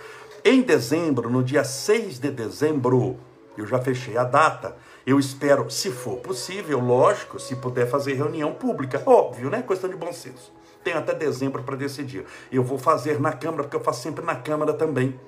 Em 0.43 0.63
dezembro, 0.63 1.29
no 1.29 1.43
dia 1.43 1.63
6 1.63 2.17
de 2.17 2.31
dezembro, 2.31 3.17
eu 3.55 3.67
já 3.67 3.77
fechei 3.77 4.17
a 4.17 4.23
data. 4.23 4.75
Eu 5.05 5.19
espero, 5.19 5.69
se 5.69 5.91
for 5.91 6.17
possível, 6.17 6.79
lógico, 6.79 7.39
se 7.39 7.55
puder 7.55 7.87
fazer 7.87 8.15
reunião 8.15 8.51
pública. 8.51 9.03
Óbvio, 9.05 9.51
né? 9.51 9.61
Questão 9.61 9.91
de 9.91 9.95
bom 9.95 10.11
senso. 10.11 10.57
Tem 10.83 10.93
até 10.93 11.13
dezembro 11.13 11.63
para 11.63 11.75
decidir. 11.75 12.25
Eu 12.51 12.63
vou 12.63 12.77
fazer 12.77 13.19
na 13.19 13.33
Câmara, 13.33 13.63
porque 13.63 13.75
eu 13.75 13.83
faço 13.83 14.01
sempre 14.01 14.23
na 14.23 14.35
Câmara 14.35 14.73
também. 14.73 15.19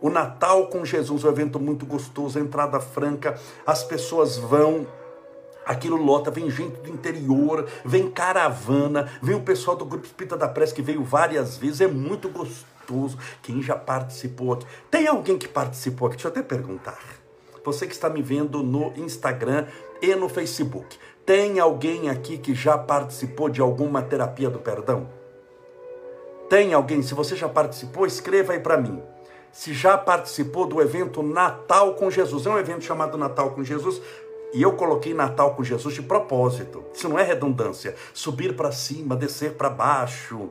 O 0.00 0.08
Natal 0.08 0.68
com 0.68 0.84
Jesus, 0.84 1.24
um 1.24 1.28
evento 1.28 1.60
muito 1.60 1.84
gostoso, 1.84 2.38
entrada 2.38 2.80
franca, 2.80 3.38
as 3.66 3.84
pessoas 3.84 4.38
vão, 4.38 4.86
aquilo 5.66 5.96
lota, 5.96 6.30
vem 6.30 6.50
gente 6.50 6.80
do 6.80 6.88
interior, 6.88 7.66
vem 7.84 8.10
caravana, 8.10 9.10
vem 9.20 9.36
o 9.36 9.42
pessoal 9.42 9.76
do 9.76 9.84
Grupo 9.84 10.06
Espírita 10.06 10.38
da 10.38 10.48
Prece 10.48 10.72
que 10.72 10.80
veio 10.80 11.04
várias 11.04 11.58
vezes, 11.58 11.82
é 11.82 11.86
muito 11.86 12.30
gostoso. 12.30 13.18
Quem 13.42 13.62
já 13.62 13.76
participou 13.76 14.54
aqui? 14.54 14.66
Tem 14.90 15.06
alguém 15.06 15.36
que 15.36 15.46
participou 15.46 16.08
aqui? 16.08 16.16
Deixa 16.16 16.28
eu 16.28 16.32
até 16.32 16.42
perguntar. 16.42 16.98
Você 17.62 17.86
que 17.86 17.92
está 17.92 18.08
me 18.08 18.22
vendo 18.22 18.62
no 18.62 18.92
Instagram 18.96 19.66
e 20.00 20.14
no 20.14 20.28
Facebook. 20.28 20.98
Tem 21.30 21.60
alguém 21.60 22.10
aqui 22.10 22.36
que 22.36 22.56
já 22.56 22.76
participou 22.76 23.48
de 23.48 23.60
alguma 23.60 24.02
terapia 24.02 24.50
do 24.50 24.58
perdão? 24.58 25.08
Tem 26.48 26.74
alguém? 26.74 27.02
Se 27.02 27.14
você 27.14 27.36
já 27.36 27.48
participou, 27.48 28.04
escreva 28.04 28.52
aí 28.52 28.58
para 28.58 28.76
mim. 28.76 29.00
Se 29.52 29.72
já 29.72 29.96
participou 29.96 30.66
do 30.66 30.82
evento 30.82 31.22
Natal 31.22 31.94
com 31.94 32.10
Jesus. 32.10 32.46
É 32.46 32.50
um 32.50 32.58
evento 32.58 32.82
chamado 32.82 33.16
Natal 33.16 33.52
com 33.52 33.62
Jesus. 33.62 34.02
E 34.52 34.60
eu 34.60 34.72
coloquei 34.72 35.14
Natal 35.14 35.54
com 35.54 35.62
Jesus 35.62 35.94
de 35.94 36.02
propósito. 36.02 36.82
Isso 36.92 37.08
não 37.08 37.16
é 37.16 37.22
redundância. 37.22 37.94
Subir 38.12 38.56
para 38.56 38.72
cima, 38.72 39.14
descer 39.14 39.52
para 39.52 39.70
baixo, 39.70 40.48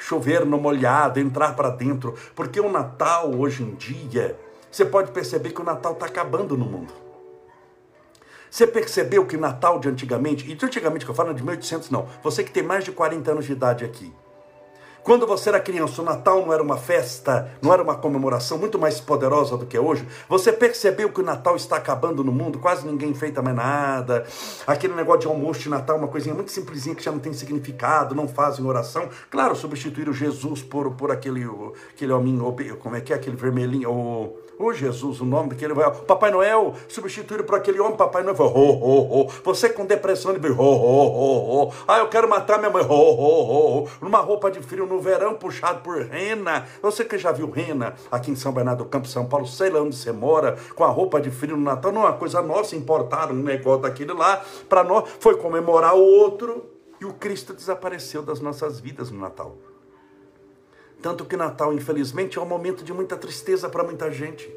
chover 0.00 0.44
no 0.44 0.58
molhado, 0.58 1.20
entrar 1.20 1.54
para 1.54 1.70
dentro. 1.70 2.16
Porque 2.34 2.58
o 2.58 2.68
Natal 2.68 3.32
hoje 3.36 3.62
em 3.62 3.72
dia, 3.76 4.36
você 4.68 4.84
pode 4.84 5.12
perceber 5.12 5.50
que 5.50 5.60
o 5.60 5.64
Natal 5.64 5.92
está 5.92 6.06
acabando 6.06 6.56
no 6.56 6.64
mundo. 6.64 7.07
Você 8.50 8.66
percebeu 8.66 9.26
que 9.26 9.36
Natal 9.36 9.78
de 9.78 9.88
antigamente, 9.88 10.50
e 10.50 10.54
de 10.54 10.64
antigamente 10.64 11.04
que 11.04 11.10
eu 11.10 11.14
falo, 11.14 11.34
de 11.34 11.42
1800 11.42 11.90
não, 11.90 12.08
você 12.22 12.42
que 12.42 12.50
tem 12.50 12.62
mais 12.62 12.84
de 12.84 12.92
40 12.92 13.30
anos 13.30 13.44
de 13.44 13.52
idade 13.52 13.84
aqui, 13.84 14.12
quando 15.08 15.26
você 15.26 15.48
era 15.48 15.58
criança, 15.58 16.02
o 16.02 16.04
Natal 16.04 16.44
não 16.44 16.52
era 16.52 16.62
uma 16.62 16.76
festa, 16.76 17.50
não 17.62 17.72
era 17.72 17.82
uma 17.82 17.94
comemoração 17.94 18.58
muito 18.58 18.78
mais 18.78 19.00
poderosa 19.00 19.56
do 19.56 19.64
que 19.64 19.78
hoje. 19.78 20.06
Você 20.28 20.52
percebeu 20.52 21.08
que 21.08 21.18
o 21.18 21.24
Natal 21.24 21.56
está 21.56 21.76
acabando 21.76 22.22
no 22.22 22.30
mundo, 22.30 22.58
quase 22.58 22.86
ninguém 22.86 23.14
feita 23.14 23.40
mais 23.40 23.56
nada. 23.56 24.26
Aquele 24.66 24.92
negócio 24.92 25.20
de 25.20 25.26
almoço 25.28 25.60
de 25.60 25.70
Natal, 25.70 25.96
uma 25.96 26.08
coisinha 26.08 26.34
muito 26.34 26.52
simplesinha 26.52 26.94
que 26.94 27.02
já 27.02 27.10
não 27.10 27.20
tem 27.20 27.32
significado, 27.32 28.14
não 28.14 28.28
fazem 28.28 28.66
oração. 28.66 29.08
Claro, 29.30 29.56
substituíram 29.56 30.12
Jesus 30.12 30.62
por, 30.62 30.90
por 30.90 31.10
aquele, 31.10 31.48
aquele 31.90 32.12
homem, 32.12 32.38
como 32.78 32.94
é 32.94 33.00
que 33.00 33.10
é, 33.10 33.16
aquele 33.16 33.36
vermelhinho, 33.36 33.90
o 33.90 34.36
Ô 34.58 34.66
oh, 34.66 34.72
Jesus, 34.72 35.20
o 35.20 35.24
nome 35.24 35.50
daquele 35.50 35.72
Papai 36.04 36.32
Noel, 36.32 36.74
substituído 36.88 37.44
por 37.44 37.54
aquele 37.54 37.78
homem, 37.78 37.96
Papai 37.96 38.24
Noel, 38.24 38.34
ho, 38.40 38.48
ho, 38.48 39.20
ho. 39.20 39.30
Você 39.44 39.68
com 39.68 39.86
depressão, 39.86 40.34
ele 40.34 40.48
ho, 40.48 40.60
ho, 40.60 41.06
ho, 41.06 41.68
ho. 41.68 41.72
Ah, 41.86 41.98
eu 41.98 42.08
quero 42.08 42.28
matar 42.28 42.58
minha 42.58 42.68
mãe, 42.68 42.82
ho, 42.82 42.92
ho, 42.92 43.14
ho, 43.14 43.84
ho. 43.84 43.88
Numa 44.00 44.18
roupa 44.18 44.50
de 44.50 44.60
frio 44.60 44.84
no 44.84 45.00
verão, 45.00 45.34
puxado 45.34 45.80
por 45.82 46.02
rena. 46.02 46.66
Você 46.82 47.04
que 47.04 47.16
já 47.16 47.30
viu 47.30 47.48
rena 47.48 47.94
aqui 48.10 48.32
em 48.32 48.34
São 48.34 48.50
Bernardo 48.50 48.82
do 48.82 48.90
Campo, 48.90 49.06
São 49.06 49.26
Paulo, 49.26 49.46
sei 49.46 49.70
lá 49.70 49.80
onde 49.80 49.94
você 49.94 50.10
mora, 50.10 50.56
com 50.74 50.82
a 50.82 50.88
roupa 50.88 51.20
de 51.20 51.30
frio 51.30 51.56
no 51.56 51.62
Natal, 51.62 51.92
não 51.92 52.02
é 52.02 52.06
uma 52.06 52.14
coisa 52.14 52.42
nossa, 52.42 52.74
importaram 52.74 53.36
um 53.36 53.42
negócio 53.42 53.82
daquele 53.82 54.12
lá, 54.12 54.42
para 54.68 54.82
nós, 54.82 55.08
foi 55.20 55.36
comemorar 55.36 55.94
o 55.94 56.02
outro, 56.02 56.66
e 57.00 57.04
o 57.04 57.12
Cristo 57.12 57.54
desapareceu 57.54 58.22
das 58.22 58.40
nossas 58.40 58.80
vidas 58.80 59.08
no 59.12 59.20
Natal. 59.20 59.56
Tanto 61.00 61.24
que 61.24 61.36
Natal, 61.36 61.72
infelizmente, 61.72 62.38
é 62.38 62.40
um 62.40 62.46
momento 62.46 62.82
de 62.82 62.92
muita 62.92 63.16
tristeza 63.16 63.68
para 63.68 63.84
muita 63.84 64.10
gente. 64.10 64.52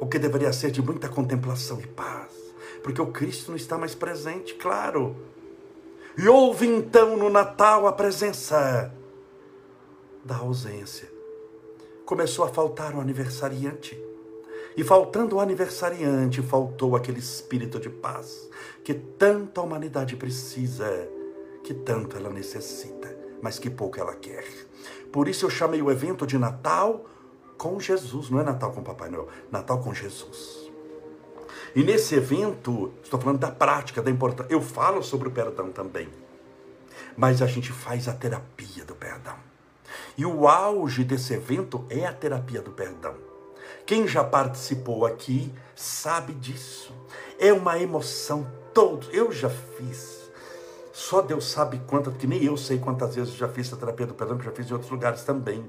O 0.00 0.06
que 0.06 0.18
deveria 0.18 0.52
ser 0.52 0.70
de 0.70 0.80
muita 0.80 1.08
contemplação 1.08 1.80
e 1.80 1.86
paz. 1.86 2.32
Porque 2.82 3.00
o 3.00 3.08
Cristo 3.08 3.50
não 3.50 3.56
está 3.56 3.76
mais 3.76 3.94
presente, 3.94 4.54
claro. 4.54 5.14
E 6.16 6.26
houve 6.28 6.66
então 6.66 7.16
no 7.16 7.28
Natal 7.28 7.86
a 7.86 7.92
presença 7.92 8.92
da 10.24 10.36
ausência. 10.36 11.10
Começou 12.06 12.44
a 12.44 12.48
faltar 12.48 12.94
o 12.94 13.00
aniversariante. 13.00 14.02
E 14.76 14.82
faltando 14.82 15.36
o 15.36 15.40
aniversariante, 15.40 16.40
faltou 16.40 16.96
aquele 16.96 17.18
espírito 17.18 17.78
de 17.78 17.90
paz 17.90 18.48
que 18.82 18.94
tanta 18.94 19.60
humanidade 19.60 20.16
precisa, 20.16 21.08
que 21.62 21.74
tanto 21.74 22.16
ela 22.16 22.30
necessita. 22.30 23.20
mas 23.42 23.58
que 23.58 23.70
pouco 23.70 23.98
ela 23.98 24.14
quer. 24.14 24.44
Por 25.12 25.28
isso 25.28 25.46
eu 25.46 25.50
chamei 25.50 25.82
o 25.82 25.90
evento 25.90 26.26
de 26.26 26.38
Natal 26.38 27.04
com 27.58 27.78
Jesus, 27.78 28.30
não 28.30 28.40
é 28.40 28.42
Natal 28.42 28.72
com 28.72 28.82
Papai 28.82 29.10
Noel, 29.10 29.28
Natal 29.50 29.80
com 29.80 29.92
Jesus. 29.92 30.70
E 31.74 31.82
nesse 31.82 32.14
evento, 32.14 32.92
estou 33.02 33.20
falando 33.20 33.38
da 33.38 33.50
prática, 33.50 34.02
da 34.02 34.10
importância. 34.10 34.52
Eu 34.52 34.60
falo 34.60 35.02
sobre 35.02 35.28
o 35.28 35.30
perdão 35.30 35.70
também. 35.70 36.08
Mas 37.16 37.42
a 37.42 37.46
gente 37.46 37.72
faz 37.72 38.08
a 38.08 38.12
terapia 38.12 38.84
do 38.84 38.94
perdão. 38.94 39.36
E 40.16 40.24
o 40.24 40.48
auge 40.48 41.04
desse 41.04 41.34
evento 41.34 41.84
é 41.88 42.06
a 42.06 42.12
terapia 42.12 42.60
do 42.60 42.72
perdão. 42.72 43.14
Quem 43.86 44.06
já 44.06 44.24
participou 44.24 45.06
aqui 45.06 45.52
sabe 45.74 46.32
disso. 46.34 46.94
É 47.38 47.52
uma 47.52 47.78
emoção 47.78 48.50
todos. 48.72 49.08
Eu 49.12 49.30
já 49.30 49.50
fiz 49.50 50.19
só 51.00 51.22
Deus 51.22 51.50
sabe 51.50 51.80
quantas, 51.86 52.14
que 52.14 52.26
nem 52.26 52.44
eu 52.44 52.58
sei 52.58 52.78
quantas 52.78 53.14
vezes 53.14 53.32
já 53.32 53.48
fiz 53.48 53.72
a 53.72 53.76
terapia 53.76 54.06
do 54.06 54.12
perdão, 54.12 54.36
que 54.36 54.44
já 54.44 54.50
fiz 54.50 54.68
em 54.68 54.74
outros 54.74 54.90
lugares 54.90 55.22
também. 55.24 55.64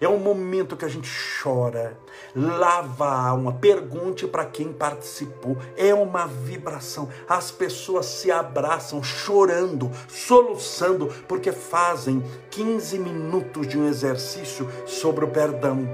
É 0.00 0.08
um 0.08 0.16
momento 0.16 0.74
que 0.74 0.86
a 0.86 0.88
gente 0.88 1.06
chora, 1.38 1.98
lava 2.34 3.04
a 3.04 3.28
alma, 3.28 3.52
pergunte 3.52 4.26
para 4.26 4.46
quem 4.46 4.72
participou. 4.72 5.58
É 5.76 5.92
uma 5.92 6.26
vibração. 6.26 7.10
As 7.28 7.50
pessoas 7.50 8.06
se 8.06 8.30
abraçam 8.30 9.02
chorando, 9.02 9.90
soluçando, 10.08 11.08
porque 11.28 11.52
fazem 11.52 12.24
15 12.50 12.98
minutos 13.00 13.68
de 13.68 13.78
um 13.78 13.86
exercício 13.86 14.66
sobre 14.86 15.26
o 15.26 15.28
perdão. 15.28 15.86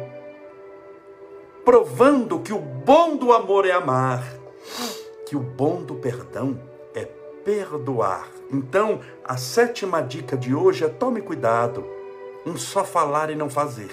Provando 1.64 2.38
que 2.38 2.52
o 2.52 2.60
bom 2.60 3.16
do 3.16 3.32
amor 3.32 3.66
é 3.66 3.72
amar, 3.72 4.22
que 5.26 5.34
o 5.34 5.40
bom 5.40 5.82
do 5.82 5.96
perdão 5.96 6.75
perdoar 7.46 8.36
então, 8.50 9.00
a 9.24 9.36
sétima 9.36 10.00
dica 10.00 10.36
de 10.36 10.54
hoje 10.54 10.84
é 10.84 10.88
tome 10.88 11.20
cuidado 11.20 11.84
em 12.44 12.56
só 12.56 12.84
falar 12.84 13.28
e 13.30 13.34
não 13.34 13.50
fazer. 13.50 13.90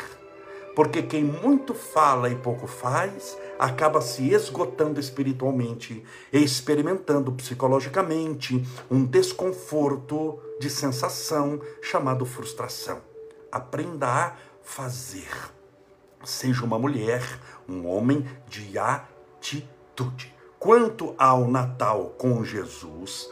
Porque 0.75 1.01
quem 1.01 1.23
muito 1.23 1.73
fala 1.73 2.29
e 2.29 2.35
pouco 2.35 2.67
faz, 2.67 3.37
acaba 3.57 4.01
se 4.01 4.31
esgotando 4.31 4.99
espiritualmente 4.99 6.03
e 6.31 6.43
experimentando 6.43 7.31
psicologicamente 7.31 8.63
um 8.89 9.05
desconforto 9.05 10.39
de 10.59 10.69
sensação 10.69 11.59
chamado 11.81 12.25
frustração. 12.25 13.01
Aprenda 13.51 14.07
a 14.07 14.35
fazer. 14.63 15.29
Seja 16.23 16.63
uma 16.63 16.79
mulher, 16.79 17.23
um 17.67 17.87
homem 17.87 18.25
de 18.47 18.77
atitude. 18.77 20.33
Quanto 20.59 21.13
ao 21.17 21.47
Natal 21.47 22.15
com 22.17 22.43
Jesus, 22.43 23.29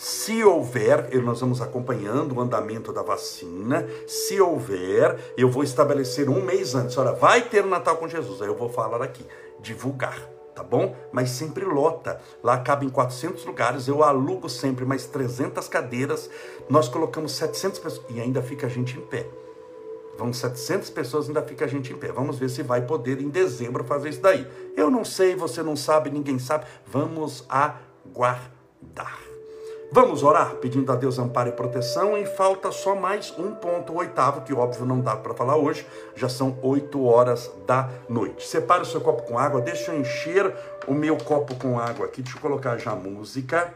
se 0.00 0.44
houver, 0.44 1.12
nós 1.24 1.40
vamos 1.40 1.60
acompanhando 1.60 2.36
o 2.36 2.40
andamento 2.40 2.92
da 2.92 3.02
vacina. 3.02 3.84
Se 4.06 4.40
houver, 4.40 5.18
eu 5.36 5.50
vou 5.50 5.64
estabelecer 5.64 6.30
um 6.30 6.40
mês 6.40 6.76
antes. 6.76 6.96
Olha, 6.96 7.10
vai 7.10 7.42
ter 7.42 7.64
Natal 7.66 7.96
com 7.96 8.06
Jesus. 8.06 8.40
Aí 8.40 8.46
eu 8.46 8.54
vou 8.54 8.68
falar 8.68 9.02
aqui, 9.02 9.26
divulgar, 9.58 10.16
tá 10.54 10.62
bom? 10.62 10.94
Mas 11.10 11.30
sempre 11.30 11.64
lota. 11.64 12.20
Lá 12.44 12.58
cabe 12.58 12.86
em 12.86 12.88
400 12.88 13.44
lugares. 13.44 13.88
Eu 13.88 14.04
alugo 14.04 14.48
sempre 14.48 14.84
mais 14.84 15.04
300 15.06 15.66
cadeiras. 15.66 16.30
Nós 16.70 16.88
colocamos 16.88 17.32
700 17.32 17.80
pessoas 17.80 18.06
e 18.08 18.20
ainda 18.20 18.40
fica 18.40 18.68
a 18.68 18.70
gente 18.70 18.96
em 18.96 19.00
pé. 19.00 19.28
Vão 20.16 20.32
700 20.32 20.90
pessoas, 20.90 21.26
ainda 21.26 21.42
fica 21.42 21.64
a 21.64 21.68
gente 21.68 21.92
em 21.92 21.96
pé. 21.96 22.12
Vamos 22.12 22.38
ver 22.38 22.50
se 22.50 22.62
vai 22.62 22.82
poder 22.82 23.20
em 23.20 23.30
dezembro 23.30 23.82
fazer 23.82 24.10
isso 24.10 24.20
daí. 24.20 24.46
Eu 24.76 24.92
não 24.92 25.04
sei, 25.04 25.34
você 25.34 25.60
não 25.60 25.74
sabe, 25.74 26.08
ninguém 26.08 26.38
sabe. 26.38 26.66
Vamos 26.86 27.44
aguardar. 27.48 29.27
Vamos 29.90 30.22
orar 30.22 30.56
pedindo 30.56 30.92
a 30.92 30.94
Deus 30.94 31.18
amparo 31.18 31.48
e 31.48 31.52
proteção 31.52 32.16
e 32.18 32.26
falta 32.26 32.70
só 32.70 32.94
mais 32.94 33.32
um 33.38 33.54
ponto, 33.54 33.94
o 33.94 33.96
oitavo, 33.96 34.42
que 34.42 34.52
óbvio 34.52 34.84
não 34.84 35.00
dá 35.00 35.16
para 35.16 35.32
falar 35.32 35.56
hoje, 35.56 35.86
já 36.14 36.28
são 36.28 36.58
oito 36.62 37.02
horas 37.06 37.50
da 37.66 37.88
noite. 38.06 38.46
Separe 38.46 38.82
o 38.82 38.86
seu 38.86 39.00
copo 39.00 39.22
com 39.22 39.38
água, 39.38 39.62
deixa 39.62 39.92
eu 39.92 39.98
encher 39.98 40.54
o 40.86 40.92
meu 40.92 41.16
copo 41.16 41.54
com 41.54 41.80
água 41.80 42.04
aqui, 42.04 42.20
deixa 42.20 42.36
eu 42.36 42.42
colocar 42.42 42.76
já 42.76 42.90
a 42.90 42.96
música 42.96 43.72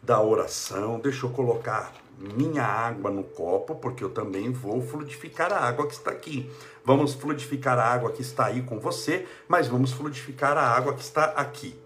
da 0.00 0.22
oração, 0.22 1.00
deixa 1.00 1.26
eu 1.26 1.30
colocar 1.30 1.92
minha 2.16 2.62
água 2.62 3.10
no 3.10 3.24
copo, 3.24 3.74
porque 3.74 4.04
eu 4.04 4.10
também 4.10 4.52
vou 4.52 4.80
fluidificar 4.80 5.52
a 5.52 5.58
água 5.58 5.88
que 5.88 5.94
está 5.94 6.12
aqui. 6.12 6.48
Vamos 6.84 7.14
fluidificar 7.14 7.80
a 7.80 7.84
água 7.84 8.12
que 8.12 8.22
está 8.22 8.46
aí 8.46 8.62
com 8.62 8.78
você, 8.78 9.26
mas 9.48 9.66
vamos 9.66 9.92
fluidificar 9.92 10.56
a 10.56 10.62
água 10.62 10.94
que 10.94 11.02
está 11.02 11.24
aqui. 11.24 11.82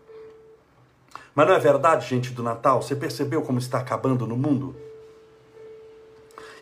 Mas 1.38 1.46
não 1.46 1.54
é 1.54 1.58
verdade, 1.60 2.04
gente 2.08 2.32
do 2.32 2.42
Natal? 2.42 2.82
Você 2.82 2.96
percebeu 2.96 3.42
como 3.42 3.60
está 3.60 3.78
acabando 3.78 4.26
no 4.26 4.36
mundo? 4.36 4.74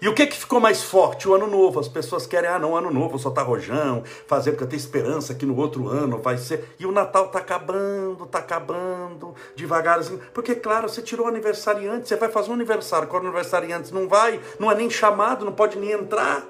E 0.03 0.07
o 0.07 0.13
que 0.15 0.27
que 0.27 0.37
ficou 0.37 0.61
mais 0.61 0.83
forte? 0.83 1.27
O 1.27 1.35
ano 1.35 1.47
novo. 1.47 1.81
As 1.81 1.89
pessoas 1.89 2.27
querem, 2.27 2.51
ah, 2.51 2.59
não, 2.59 2.77
ano 2.77 2.93
novo, 2.93 3.19
só 3.19 3.31
tá 3.31 3.41
rojão, 3.41 4.05
fazer 4.27 4.51
porque 4.51 4.67
tenho 4.67 4.79
esperança 4.79 5.35
que 5.35 5.47
no 5.47 5.57
outro 5.57 5.89
ano 5.89 6.19
vai 6.19 6.37
ser. 6.37 6.75
E 6.79 6.85
o 6.85 6.93
Natal 6.93 7.29
tá 7.29 7.39
acabando, 7.39 8.27
tá 8.27 8.41
acabando, 8.41 9.35
devagarzinho. 9.55 10.21
Porque, 10.35 10.55
claro, 10.55 10.91
você 10.91 11.01
tirou 11.01 11.25
o 11.25 11.29
aniversariante, 11.31 12.07
você 12.07 12.17
vai 12.17 12.29
fazer 12.29 12.51
um 12.51 12.53
aniversário, 12.53 13.09
quando 13.09 13.25
o 13.25 13.29
aniversariante 13.29 13.95
não 13.95 14.07
vai, 14.07 14.39
não 14.61 14.71
é 14.71 14.75
nem 14.75 14.91
chamado, 14.91 15.43
não 15.43 15.53
pode 15.53 15.79
nem 15.79 15.93
entrar. 15.93 16.45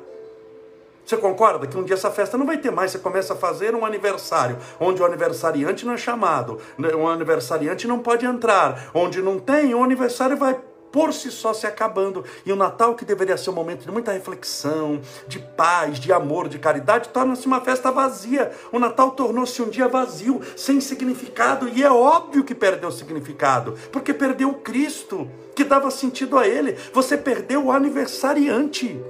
Você 1.07 1.17
concorda 1.17 1.69
que 1.69 1.79
um 1.79 1.85
dia 1.85 1.95
essa 1.95 2.11
festa 2.11 2.37
não 2.37 2.45
vai 2.45 2.59
ter 2.59 2.73
mais? 2.73 2.91
Você 2.91 2.99
começa 2.99 3.35
a 3.35 3.37
fazer 3.37 3.77
um 3.77 3.87
aniversário, 3.87 4.59
onde 4.81 5.01
o 5.01 5.07
aniversariante 5.07 5.87
não 5.87 5.93
é 5.93 5.97
chamado, 5.97 6.59
né? 6.77 6.89
o 6.97 7.07
aniversariante 7.07 7.87
não 7.87 8.01
pode 8.01 8.27
entrar, 8.27 8.91
onde 8.93 9.23
não 9.23 9.39
tem, 9.39 9.73
o 9.73 9.85
aniversário 9.85 10.37
vai 10.37 10.59
por 10.91 11.13
si 11.13 11.31
só 11.31 11.53
se 11.55 11.65
acabando. 11.65 12.25
E 12.45 12.51
o 12.51 12.57
Natal, 12.57 12.97
que 12.97 13.05
deveria 13.05 13.37
ser 13.37 13.51
um 13.51 13.53
momento 13.53 13.85
de 13.85 13.91
muita 13.93 14.11
reflexão, 14.11 15.01
de 15.29 15.39
paz, 15.39 16.01
de 16.01 16.13
amor, 16.13 16.49
de 16.49 16.59
caridade, 16.59 17.11
torna-se 17.11 17.47
uma 17.47 17.61
festa 17.61 17.93
vazia. 17.93 18.51
O 18.73 18.79
Natal 18.81 19.13
tornou-se 19.13 19.63
um 19.63 19.69
dia 19.69 19.87
vazio, 19.87 20.41
sem 20.57 20.81
significado, 20.81 21.69
e 21.69 21.85
é 21.85 21.91
óbvio 21.91 22.43
que 22.43 22.55
perdeu 22.55 22.89
o 22.89 22.93
significado, 22.93 23.75
porque 23.93 24.13
perdeu 24.13 24.49
o 24.49 24.55
Cristo, 24.55 25.31
que 25.55 25.63
dava 25.63 25.89
sentido 25.91 26.37
a 26.37 26.49
ele. 26.49 26.77
Você 26.93 27.17
perdeu 27.17 27.67
o 27.67 27.71
aniversariante. 27.71 29.01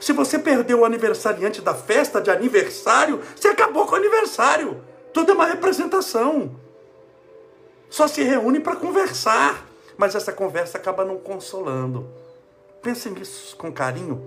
Se 0.00 0.12
você 0.12 0.38
perdeu 0.38 0.80
o 0.80 0.84
aniversariante 0.84 1.60
da 1.60 1.74
festa 1.74 2.20
de 2.20 2.30
aniversário, 2.30 3.20
você 3.34 3.48
acabou 3.48 3.86
com 3.86 3.92
o 3.92 3.96
aniversário. 3.96 4.82
Tudo 5.12 5.32
é 5.32 5.34
uma 5.34 5.46
representação. 5.46 6.54
Só 7.90 8.06
se 8.06 8.22
reúne 8.22 8.60
para 8.60 8.76
conversar, 8.76 9.66
mas 9.96 10.14
essa 10.14 10.32
conversa 10.32 10.78
acaba 10.78 11.04
não 11.04 11.18
consolando. 11.18 12.08
Pense 12.82 13.10
nisso 13.10 13.56
com 13.56 13.72
carinho 13.72 14.22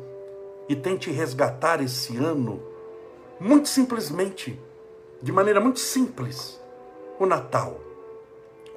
e 0.67 0.75
tente 0.75 1.09
resgatar 1.11 1.81
esse 1.81 2.17
ano, 2.17 2.61
muito 3.39 3.69
simplesmente, 3.69 4.59
de 5.21 5.31
maneira 5.31 5.59
muito 5.59 5.79
simples, 5.79 6.59
o 7.19 7.25
Natal. 7.25 7.79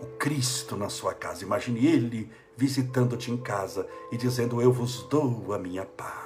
O 0.01 0.07
Cristo 0.19 0.77
na 0.77 0.89
sua 0.89 1.15
casa. 1.15 1.45
Imagine 1.45 1.87
Ele 1.87 2.31
visitando-te 2.57 3.31
em 3.31 3.37
casa 3.37 3.87
e 4.13 4.17
dizendo: 4.17 4.61
Eu 4.61 4.71
vos 4.71 5.03
dou 5.05 5.55
a 5.55 5.59
minha 5.59 5.87
paz 5.87 6.24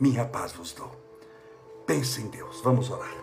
minha 0.00 0.24
paz 0.24 0.52
vos 0.52 0.72
dou. 0.72 0.90
Pense 1.86 2.20
em 2.20 2.28
Deus, 2.28 2.60
vamos 2.62 2.90
orar. 2.90 3.16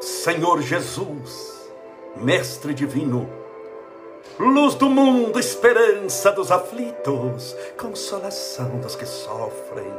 Senhor 0.00 0.62
Jesus, 0.62 1.70
Mestre 2.16 2.74
Divino, 2.74 3.28
luz 4.38 4.74
do 4.74 4.88
mundo, 4.88 5.38
esperança 5.38 6.30
dos 6.32 6.50
aflitos, 6.50 7.56
consolação 7.76 8.78
dos 8.78 8.94
que 8.94 9.06
sofrem. 9.06 9.92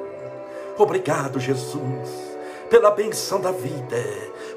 Obrigado, 0.77 1.39
Jesus 1.39 2.33
pela 2.73 2.89
benção 2.89 3.39
da 3.39 3.51
vida, 3.51 4.03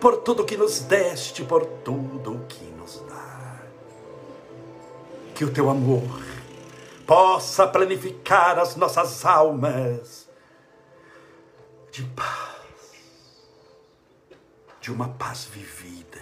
por 0.01 0.19
tudo 0.19 0.45
que 0.45 0.57
nos 0.57 0.81
deste, 0.81 1.45
por 1.45 1.65
tudo 1.85 2.45
que 2.49 2.65
nos 2.65 3.01
dá. 3.09 3.61
Que 5.35 5.45
o 5.45 5.53
teu 5.53 5.69
amor 5.69 6.25
possa 7.07 7.67
planificar 7.67 8.59
as 8.59 8.77
nossas 8.77 9.25
almas 9.25 10.29
de 11.91 12.03
paz, 12.03 12.57
de 14.81 14.93
uma 14.93 15.09
paz 15.09 15.45
vivida, 15.45 16.21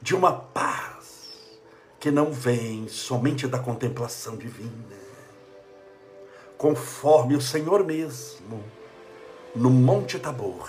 de 0.00 0.14
uma 0.14 0.32
paz 0.32 0.94
que 1.98 2.10
não 2.10 2.30
vem 2.30 2.86
somente 2.86 3.48
da 3.48 3.58
contemplação 3.58 4.36
divina, 4.36 4.94
conforme 6.58 7.34
o 7.34 7.40
Senhor 7.40 7.82
mesmo 7.82 8.62
no 9.54 9.70
Monte 9.70 10.18
Tabor, 10.18 10.68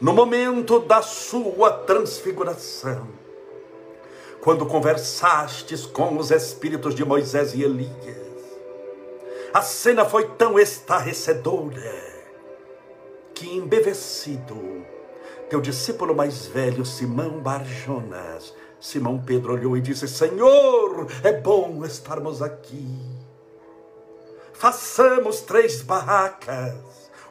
no 0.00 0.12
momento 0.12 0.78
da 0.80 1.02
sua 1.02 1.72
transfiguração, 1.72 3.08
quando 4.40 4.64
conversastes 4.66 5.84
com 5.84 6.16
os 6.16 6.30
espíritos 6.30 6.94
de 6.94 7.04
Moisés 7.04 7.54
e 7.54 7.62
Elias. 7.62 8.28
A 9.52 9.60
cena 9.62 10.04
foi 10.04 10.28
tão 10.28 10.58
estarrecedora 10.58 12.08
que 13.34 13.56
embevecido, 13.56 14.84
teu 15.48 15.60
discípulo 15.60 16.14
mais 16.14 16.46
velho, 16.46 16.84
Simão 16.84 17.40
Barjonas, 17.40 18.54
Simão 18.80 19.20
Pedro 19.20 19.54
olhou 19.54 19.76
e 19.76 19.80
disse: 19.80 20.06
Senhor, 20.06 21.06
é 21.24 21.32
bom 21.32 21.84
estarmos 21.84 22.42
aqui. 22.42 23.00
Façamos 24.52 25.40
três 25.40 25.82
barracas, 25.82 26.76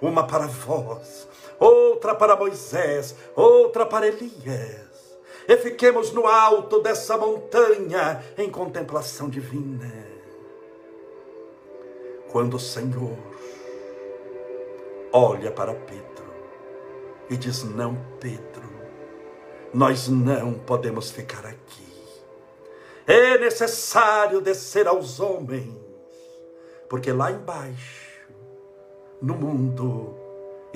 uma 0.01 0.25
para 0.25 0.47
vós, 0.47 1.27
outra 1.60 2.15
para 2.15 2.36
Moisés, 2.36 3.15
outra 3.36 3.86
para 3.86 4.08
Elias. 4.08 4.88
E 5.48 5.56
fiquemos 5.58 6.12
no 6.12 6.28
alto 6.28 6.82
dessa 6.82 7.17
montanha 7.17 8.24
em 8.38 8.50
contemplação 8.50 9.30
divina. 9.30 10.06
Quando 12.30 12.56
o 12.56 12.60
Senhor 12.60 13.17
olha 15.13 15.50
para 15.50 15.74
Pedro 15.74 16.28
e 17.30 17.38
diz: 17.38 17.63
Não, 17.63 17.96
Pedro, 18.20 18.70
nós 19.74 20.10
não 20.10 20.54
podemos 20.54 21.12
ficar 21.12 21.46
aqui. 21.46 21.88
É 23.06 23.38
necessário 23.38 24.41
descer 24.41 24.86
aos 24.86 25.22
homens, 25.22 25.74
porque 26.89 27.13
lá 27.13 27.32
embaixo, 27.32 28.28
no 29.22 29.34
mundo, 29.34 30.16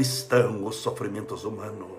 estão 0.02 0.66
os 0.66 0.78
sofrimentos 0.78 1.46
humanos. 1.46 1.90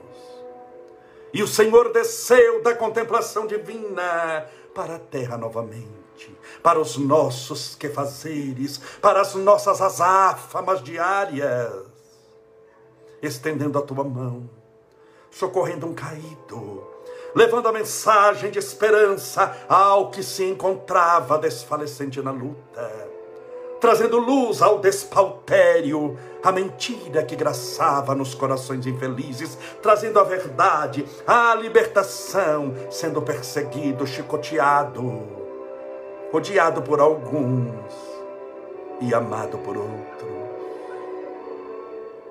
E 1.33 1.43
o 1.43 1.49
Senhor 1.49 1.93
desceu 1.93 2.63
da 2.63 2.75
contemplação 2.75 3.47
divina 3.47 4.47
para 4.75 4.97
a 4.97 4.99
terra 4.99 5.39
novamente, 5.39 6.37
para 6.63 6.79
os 6.79 6.99
nossos 6.99 7.75
quefazeres, 7.75 8.79
para 9.01 9.21
as 9.21 9.35
nossas 9.35 9.81
azáfamas 9.81 10.83
diárias, 10.83 11.73
estendendo 13.23 13.79
a 13.79 13.83
tua 13.83 14.05
mão 14.05 14.51
socorrendo 15.33 15.87
um 15.87 15.95
caído, 15.95 16.87
levando 17.35 17.67
a 17.67 17.73
mensagem 17.73 18.51
de 18.51 18.59
esperança 18.59 19.57
ao 19.69 20.11
que 20.11 20.23
se 20.23 20.45
encontrava 20.45 21.39
desfalecente 21.39 22.21
na 22.21 22.31
luta, 22.31 23.09
trazendo 23.81 24.19
luz 24.19 24.61
ao 24.63 24.79
despautério, 24.79 26.19
a 26.43 26.53
mentira 26.53 27.23
que 27.23 27.37
graçava 27.37 28.15
nos 28.15 28.35
corações 28.35 28.87
infelizes, 28.87 29.57
trazendo 29.81 30.19
a 30.19 30.25
verdade, 30.25 31.07
a 31.27 31.55
libertação, 31.55 32.75
sendo 32.91 33.23
perseguido, 33.23 34.07
chicoteado, 34.07 35.23
odiado 36.33 36.83
por 36.83 37.01
alguns 37.01 37.95
e 39.01 39.15
amado 39.15 39.59
por 39.59 39.77
outros. 39.77 40.33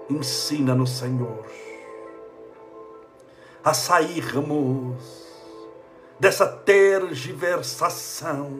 Ensina-nos, 0.10 0.90
Senhor 0.90 1.46
a 3.64 3.74
sairmos 3.74 5.22
dessa 6.20 6.46
tergiversação, 6.48 8.52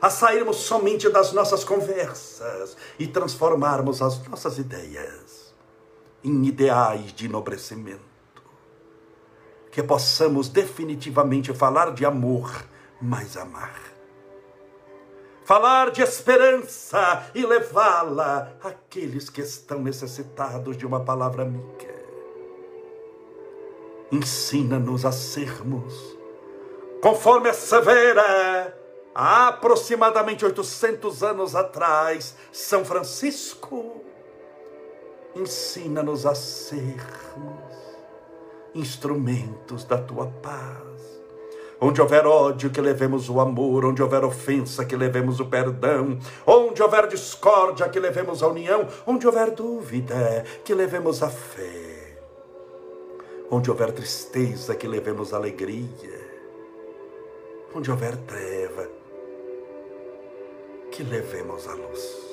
a 0.00 0.10
sairmos 0.10 0.56
somente 0.56 1.08
das 1.08 1.32
nossas 1.32 1.64
conversas 1.64 2.76
e 2.98 3.06
transformarmos 3.06 4.02
as 4.02 4.26
nossas 4.28 4.58
ideias 4.58 5.54
em 6.22 6.44
ideais 6.46 7.12
de 7.12 7.26
enobrecimento. 7.26 8.02
Que 9.70 9.82
possamos 9.82 10.48
definitivamente 10.48 11.52
falar 11.52 11.92
de 11.92 12.04
amor, 12.04 12.64
mas 13.00 13.36
amar. 13.36 13.80
Falar 15.44 15.90
de 15.90 16.00
esperança 16.00 17.30
e 17.34 17.44
levá-la 17.44 18.56
àqueles 18.62 19.28
que 19.28 19.42
estão 19.42 19.82
necessitados 19.82 20.76
de 20.76 20.86
uma 20.86 21.00
palavra 21.00 21.42
amiga 21.42 21.94
ensina-nos 24.14 25.04
a 25.04 25.12
sermos, 25.12 26.16
conforme 27.02 27.48
assevera 27.48 28.76
há 29.14 29.48
aproximadamente 29.48 30.44
800 30.44 31.22
anos 31.22 31.54
atrás 31.54 32.34
São 32.50 32.84
Francisco, 32.84 34.02
ensina-nos 35.34 36.26
a 36.26 36.34
sermos 36.34 37.74
instrumentos 38.74 39.84
da 39.84 39.98
tua 39.98 40.26
paz. 40.26 40.84
Onde 41.80 42.00
houver 42.00 42.26
ódio, 42.26 42.70
que 42.70 42.80
levemos 42.80 43.28
o 43.28 43.40
amor. 43.40 43.84
Onde 43.84 44.02
houver 44.02 44.24
ofensa, 44.24 44.84
que 44.84 44.96
levemos 44.96 45.38
o 45.38 45.46
perdão. 45.46 46.18
Onde 46.46 46.82
houver 46.82 47.06
discórdia, 47.08 47.88
que 47.88 48.00
levemos 48.00 48.42
a 48.42 48.48
união. 48.48 48.88
Onde 49.06 49.26
houver 49.26 49.50
dúvida, 49.50 50.44
que 50.64 50.72
levemos 50.72 51.22
a 51.22 51.28
fé 51.28 51.94
Onde 53.50 53.70
houver 53.70 53.92
tristeza, 53.92 54.74
que 54.74 54.88
levemos 54.88 55.34
alegria. 55.34 56.24
Onde 57.74 57.90
houver 57.90 58.16
treva, 58.16 58.88
que 60.94 61.02
levemos 61.02 61.66
a 61.66 61.74
luz. 61.74 62.24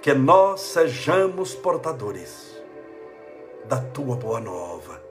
Que 0.00 0.14
nós 0.14 0.60
sejamos 0.60 1.54
portadores 1.54 2.56
da 3.64 3.80
tua 3.80 4.14
boa 4.14 4.40
nova. 4.40 5.02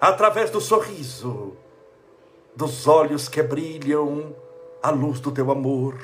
Através 0.00 0.50
do 0.50 0.60
sorriso, 0.60 1.56
dos 2.54 2.86
olhos 2.86 3.28
que 3.28 3.42
brilham 3.42 4.34
a 4.80 4.90
luz 4.90 5.18
do 5.18 5.32
teu 5.32 5.50
amor 5.50 5.98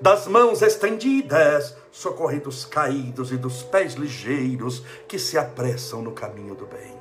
das 0.00 0.26
mãos 0.26 0.62
estendidas, 0.62 1.76
socorrendo 1.92 2.48
os 2.48 2.64
caídos 2.64 3.30
e 3.32 3.36
dos 3.36 3.62
pés 3.62 3.94
ligeiros 3.94 4.82
que 5.06 5.18
se 5.18 5.36
apressam 5.36 6.00
no 6.00 6.12
caminho 6.12 6.54
do 6.54 6.66
bem. 6.66 6.98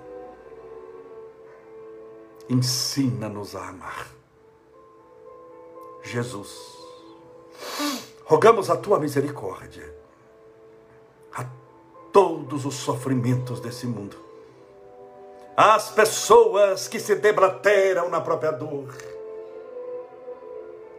Ensina-nos 2.49 3.55
a 3.55 3.69
amar. 3.69 4.07
Jesus, 6.03 6.78
rogamos 8.25 8.69
a 8.69 8.77
tua 8.77 8.99
misericórdia 8.99 9.93
a 11.33 11.45
todos 12.11 12.65
os 12.65 12.75
sofrimentos 12.75 13.59
desse 13.59 13.87
mundo, 13.87 14.17
às 15.55 15.89
pessoas 15.89 16.87
que 16.87 16.99
se 16.99 17.15
debrateram 17.15 18.09
na 18.09 18.21
própria 18.21 18.51
dor, 18.51 18.95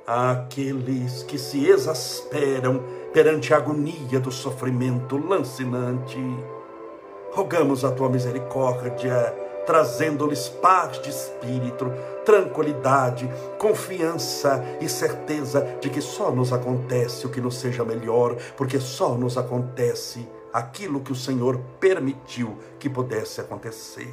àqueles 0.07 1.23
que 1.23 1.39
se 1.39 1.69
exasperam 1.69 2.83
perante 3.13 3.55
a 3.55 3.59
agonia 3.59 4.19
do 4.19 4.33
sofrimento 4.33 5.17
lancinante. 5.17 6.19
Rogamos 7.33 7.85
a 7.85 7.93
tua 7.93 8.09
misericórdia, 8.09 9.35
trazendo-lhes 9.67 10.49
paz 10.49 11.01
de 11.01 11.11
espírito, 11.11 11.93
tranquilidade, 12.25 13.29
confiança 13.59 14.65
e 14.81 14.89
certeza 14.89 15.79
de 15.81 15.91
que 15.91 16.01
só 16.01 16.31
nos 16.31 16.53
acontece 16.53 17.27
o 17.27 17.31
que 17.31 17.41
nos 17.41 17.57
seja 17.57 17.85
melhor, 17.85 18.37
porque 18.57 18.81
só 18.81 19.15
nos 19.15 19.37
acontece 19.37 20.27
aquilo 20.53 21.01
que 21.01 21.13
o 21.13 21.17
Senhor 21.17 21.59
permitiu 21.79 22.59
que 22.79 22.89
pudesse 22.89 23.41
acontecer. 23.41 24.13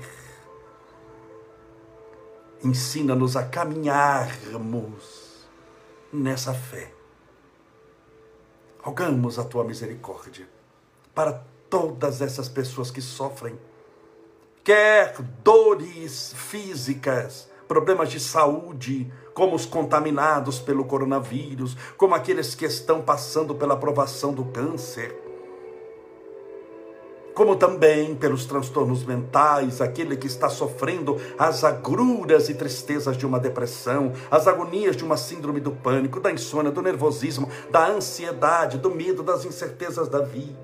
Ensina-nos 2.64 3.36
a 3.36 3.44
caminharmos 3.44 5.48
nessa 6.12 6.54
fé. 6.54 6.92
Rogamos 8.82 9.38
a 9.38 9.44
tua 9.44 9.64
misericórdia 9.64 10.48
para 11.14 11.44
todas 11.70 12.22
essas 12.22 12.48
pessoas 12.48 12.90
que 12.90 13.02
sofrem, 13.02 13.60
quer 14.68 15.16
dores 15.46 16.34
físicas, 16.36 17.48
problemas 17.70 18.10
de 18.10 18.20
saúde, 18.20 19.10
como 19.34 19.56
os 19.56 19.66
contaminados 19.66 20.60
pelo 20.60 20.84
coronavírus, 20.84 21.78
como 21.96 22.14
aqueles 22.14 22.54
que 22.54 22.66
estão 22.66 23.02
passando 23.02 23.56
pela 23.56 23.78
provação 23.78 24.34
do 24.34 24.44
câncer 24.44 25.24
como 27.34 27.56
também 27.56 28.16
pelos 28.16 28.46
transtornos 28.46 29.06
mentais, 29.06 29.80
aquele 29.80 30.18
que 30.18 30.26
está 30.26 30.50
sofrendo 30.50 31.22
as 31.38 31.64
agruras 31.64 32.50
e 32.50 32.56
tristezas 32.56 33.16
de 33.16 33.28
uma 33.28 33.40
depressão, 33.40 34.12
as 34.32 34.48
agonias 34.48 34.98
de 34.98 35.06
uma 35.06 35.16
síndrome 35.16 35.60
do 35.60 35.70
pânico, 35.70 36.20
da 36.20 36.32
insônia, 36.32 36.72
do 36.72 36.82
nervosismo, 36.82 37.48
da 37.70 37.90
ansiedade, 37.90 38.80
do 38.80 38.90
medo, 38.90 39.22
das 39.22 39.46
incertezas 39.46 40.10
da 40.10 40.22
vida. 40.22 40.58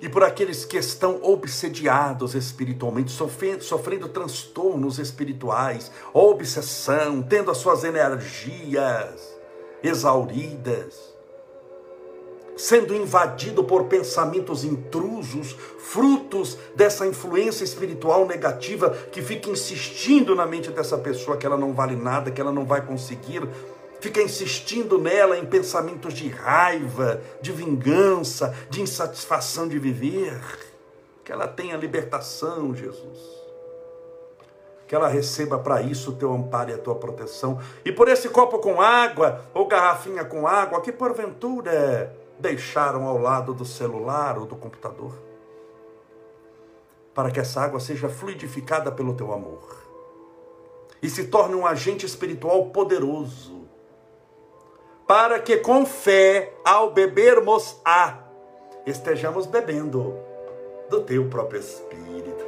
E 0.00 0.08
por 0.08 0.22
aqueles 0.22 0.64
que 0.64 0.76
estão 0.76 1.20
obsediados 1.22 2.34
espiritualmente, 2.34 3.10
sofrendo, 3.10 4.08
transtornos 4.08 4.98
espirituais, 4.98 5.90
obsessão, 6.12 7.22
tendo 7.22 7.50
as 7.50 7.58
suas 7.58 7.84
energias 7.84 9.34
exauridas 9.82 11.14
sendo 12.56 12.94
invadido 12.94 13.64
por 13.64 13.84
pensamentos 13.84 14.64
intrusos, 14.64 15.56
frutos 15.78 16.56
dessa 16.74 17.06
influência 17.06 17.64
espiritual 17.64 18.26
negativa 18.26 18.90
que 18.90 19.22
fica 19.22 19.50
insistindo 19.50 20.34
na 20.34 20.46
mente 20.46 20.70
dessa 20.70 20.96
pessoa 20.96 21.36
que 21.36 21.46
ela 21.46 21.56
não 21.56 21.72
vale 21.72 21.96
nada, 21.96 22.30
que 22.30 22.40
ela 22.40 22.52
não 22.52 22.64
vai 22.64 22.84
conseguir, 22.84 23.42
fica 24.04 24.20
insistindo 24.20 24.98
nela 24.98 25.38
em 25.38 25.46
pensamentos 25.46 26.12
de 26.12 26.28
raiva, 26.28 27.22
de 27.40 27.50
vingança, 27.50 28.54
de 28.68 28.82
insatisfação 28.82 29.66
de 29.66 29.78
viver. 29.78 30.38
Que 31.24 31.32
ela 31.32 31.48
tenha 31.48 31.74
libertação, 31.74 32.74
Jesus. 32.74 33.18
Que 34.86 34.94
ela 34.94 35.08
receba 35.08 35.58
para 35.58 35.80
isso 35.80 36.10
o 36.10 36.16
teu 36.16 36.34
amparo 36.34 36.70
e 36.70 36.74
a 36.74 36.78
tua 36.78 36.94
proteção. 36.96 37.58
E 37.82 37.90
por 37.90 38.06
esse 38.08 38.28
copo 38.28 38.58
com 38.58 38.78
água, 38.78 39.42
ou 39.54 39.66
garrafinha 39.66 40.22
com 40.22 40.46
água, 40.46 40.82
que 40.82 40.92
porventura 40.92 42.14
deixaram 42.38 43.04
ao 43.06 43.16
lado 43.16 43.54
do 43.54 43.64
celular 43.64 44.38
ou 44.38 44.44
do 44.44 44.54
computador. 44.54 45.14
Para 47.14 47.30
que 47.30 47.40
essa 47.40 47.62
água 47.62 47.80
seja 47.80 48.10
fluidificada 48.10 48.92
pelo 48.92 49.14
teu 49.14 49.32
amor 49.32 49.82
e 51.00 51.08
se 51.08 51.24
torne 51.24 51.54
um 51.54 51.66
agente 51.66 52.04
espiritual 52.04 52.66
poderoso. 52.66 53.53
Para 55.06 55.38
que 55.38 55.58
com 55.58 55.84
fé, 55.84 56.54
ao 56.64 56.90
bebermos 56.90 57.80
a, 57.84 58.20
estejamos 58.86 59.46
bebendo 59.46 60.14
do 60.88 61.02
teu 61.02 61.28
próprio 61.28 61.60
Espírito. 61.60 62.44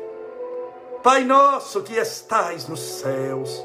Pai 1.02 1.22
nosso 1.24 1.82
que 1.82 1.94
estais 1.94 2.66
nos 2.66 2.80
céus, 2.80 3.64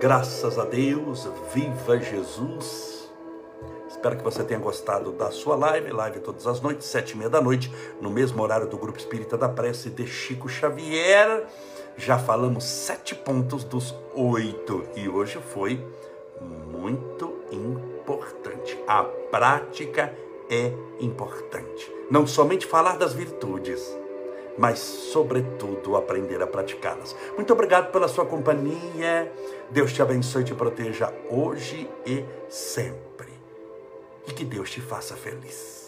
Graças 0.00 0.58
a 0.58 0.64
Deus, 0.64 1.28
viva 1.52 1.98
Jesus. 1.98 3.12
Espero 3.86 4.16
que 4.16 4.24
você 4.24 4.42
tenha 4.42 4.58
gostado 4.58 5.12
da 5.12 5.30
sua 5.30 5.54
live, 5.54 5.90
live 5.90 6.20
todas 6.20 6.46
as 6.46 6.58
noites, 6.58 6.86
sete 6.86 7.10
e 7.10 7.18
meia 7.18 7.28
da 7.28 7.38
noite, 7.38 7.70
no 8.00 8.08
mesmo 8.08 8.42
horário 8.42 8.66
do 8.66 8.78
Grupo 8.78 8.98
Espírita 8.98 9.36
da 9.36 9.46
Prece 9.46 9.90
de 9.90 10.06
Chico 10.06 10.48
Xavier. 10.48 11.44
Já 11.98 12.18
falamos 12.18 12.64
sete 12.64 13.14
pontos 13.14 13.62
dos 13.62 13.94
oito 14.14 14.86
e 14.96 15.06
hoje 15.06 15.38
foi 15.38 15.86
muito 16.40 17.34
importante. 17.52 18.82
A 18.88 19.04
prática 19.04 20.16
é 20.48 20.72
importante. 20.98 21.94
Não 22.10 22.26
somente 22.26 22.64
falar 22.64 22.96
das 22.96 23.12
virtudes, 23.12 23.99
mas, 24.60 24.78
sobretudo, 24.78 25.96
aprender 25.96 26.42
a 26.42 26.46
praticá-las. 26.46 27.16
Muito 27.34 27.50
obrigado 27.50 27.90
pela 27.90 28.06
sua 28.06 28.26
companhia. 28.26 29.32
Deus 29.70 29.90
te 29.90 30.02
abençoe 30.02 30.42
e 30.42 30.44
te 30.44 30.54
proteja 30.54 31.10
hoje 31.30 31.88
e 32.04 32.22
sempre. 32.50 33.32
E 34.28 34.32
que 34.32 34.44
Deus 34.44 34.70
te 34.70 34.82
faça 34.82 35.16
feliz. 35.16 35.79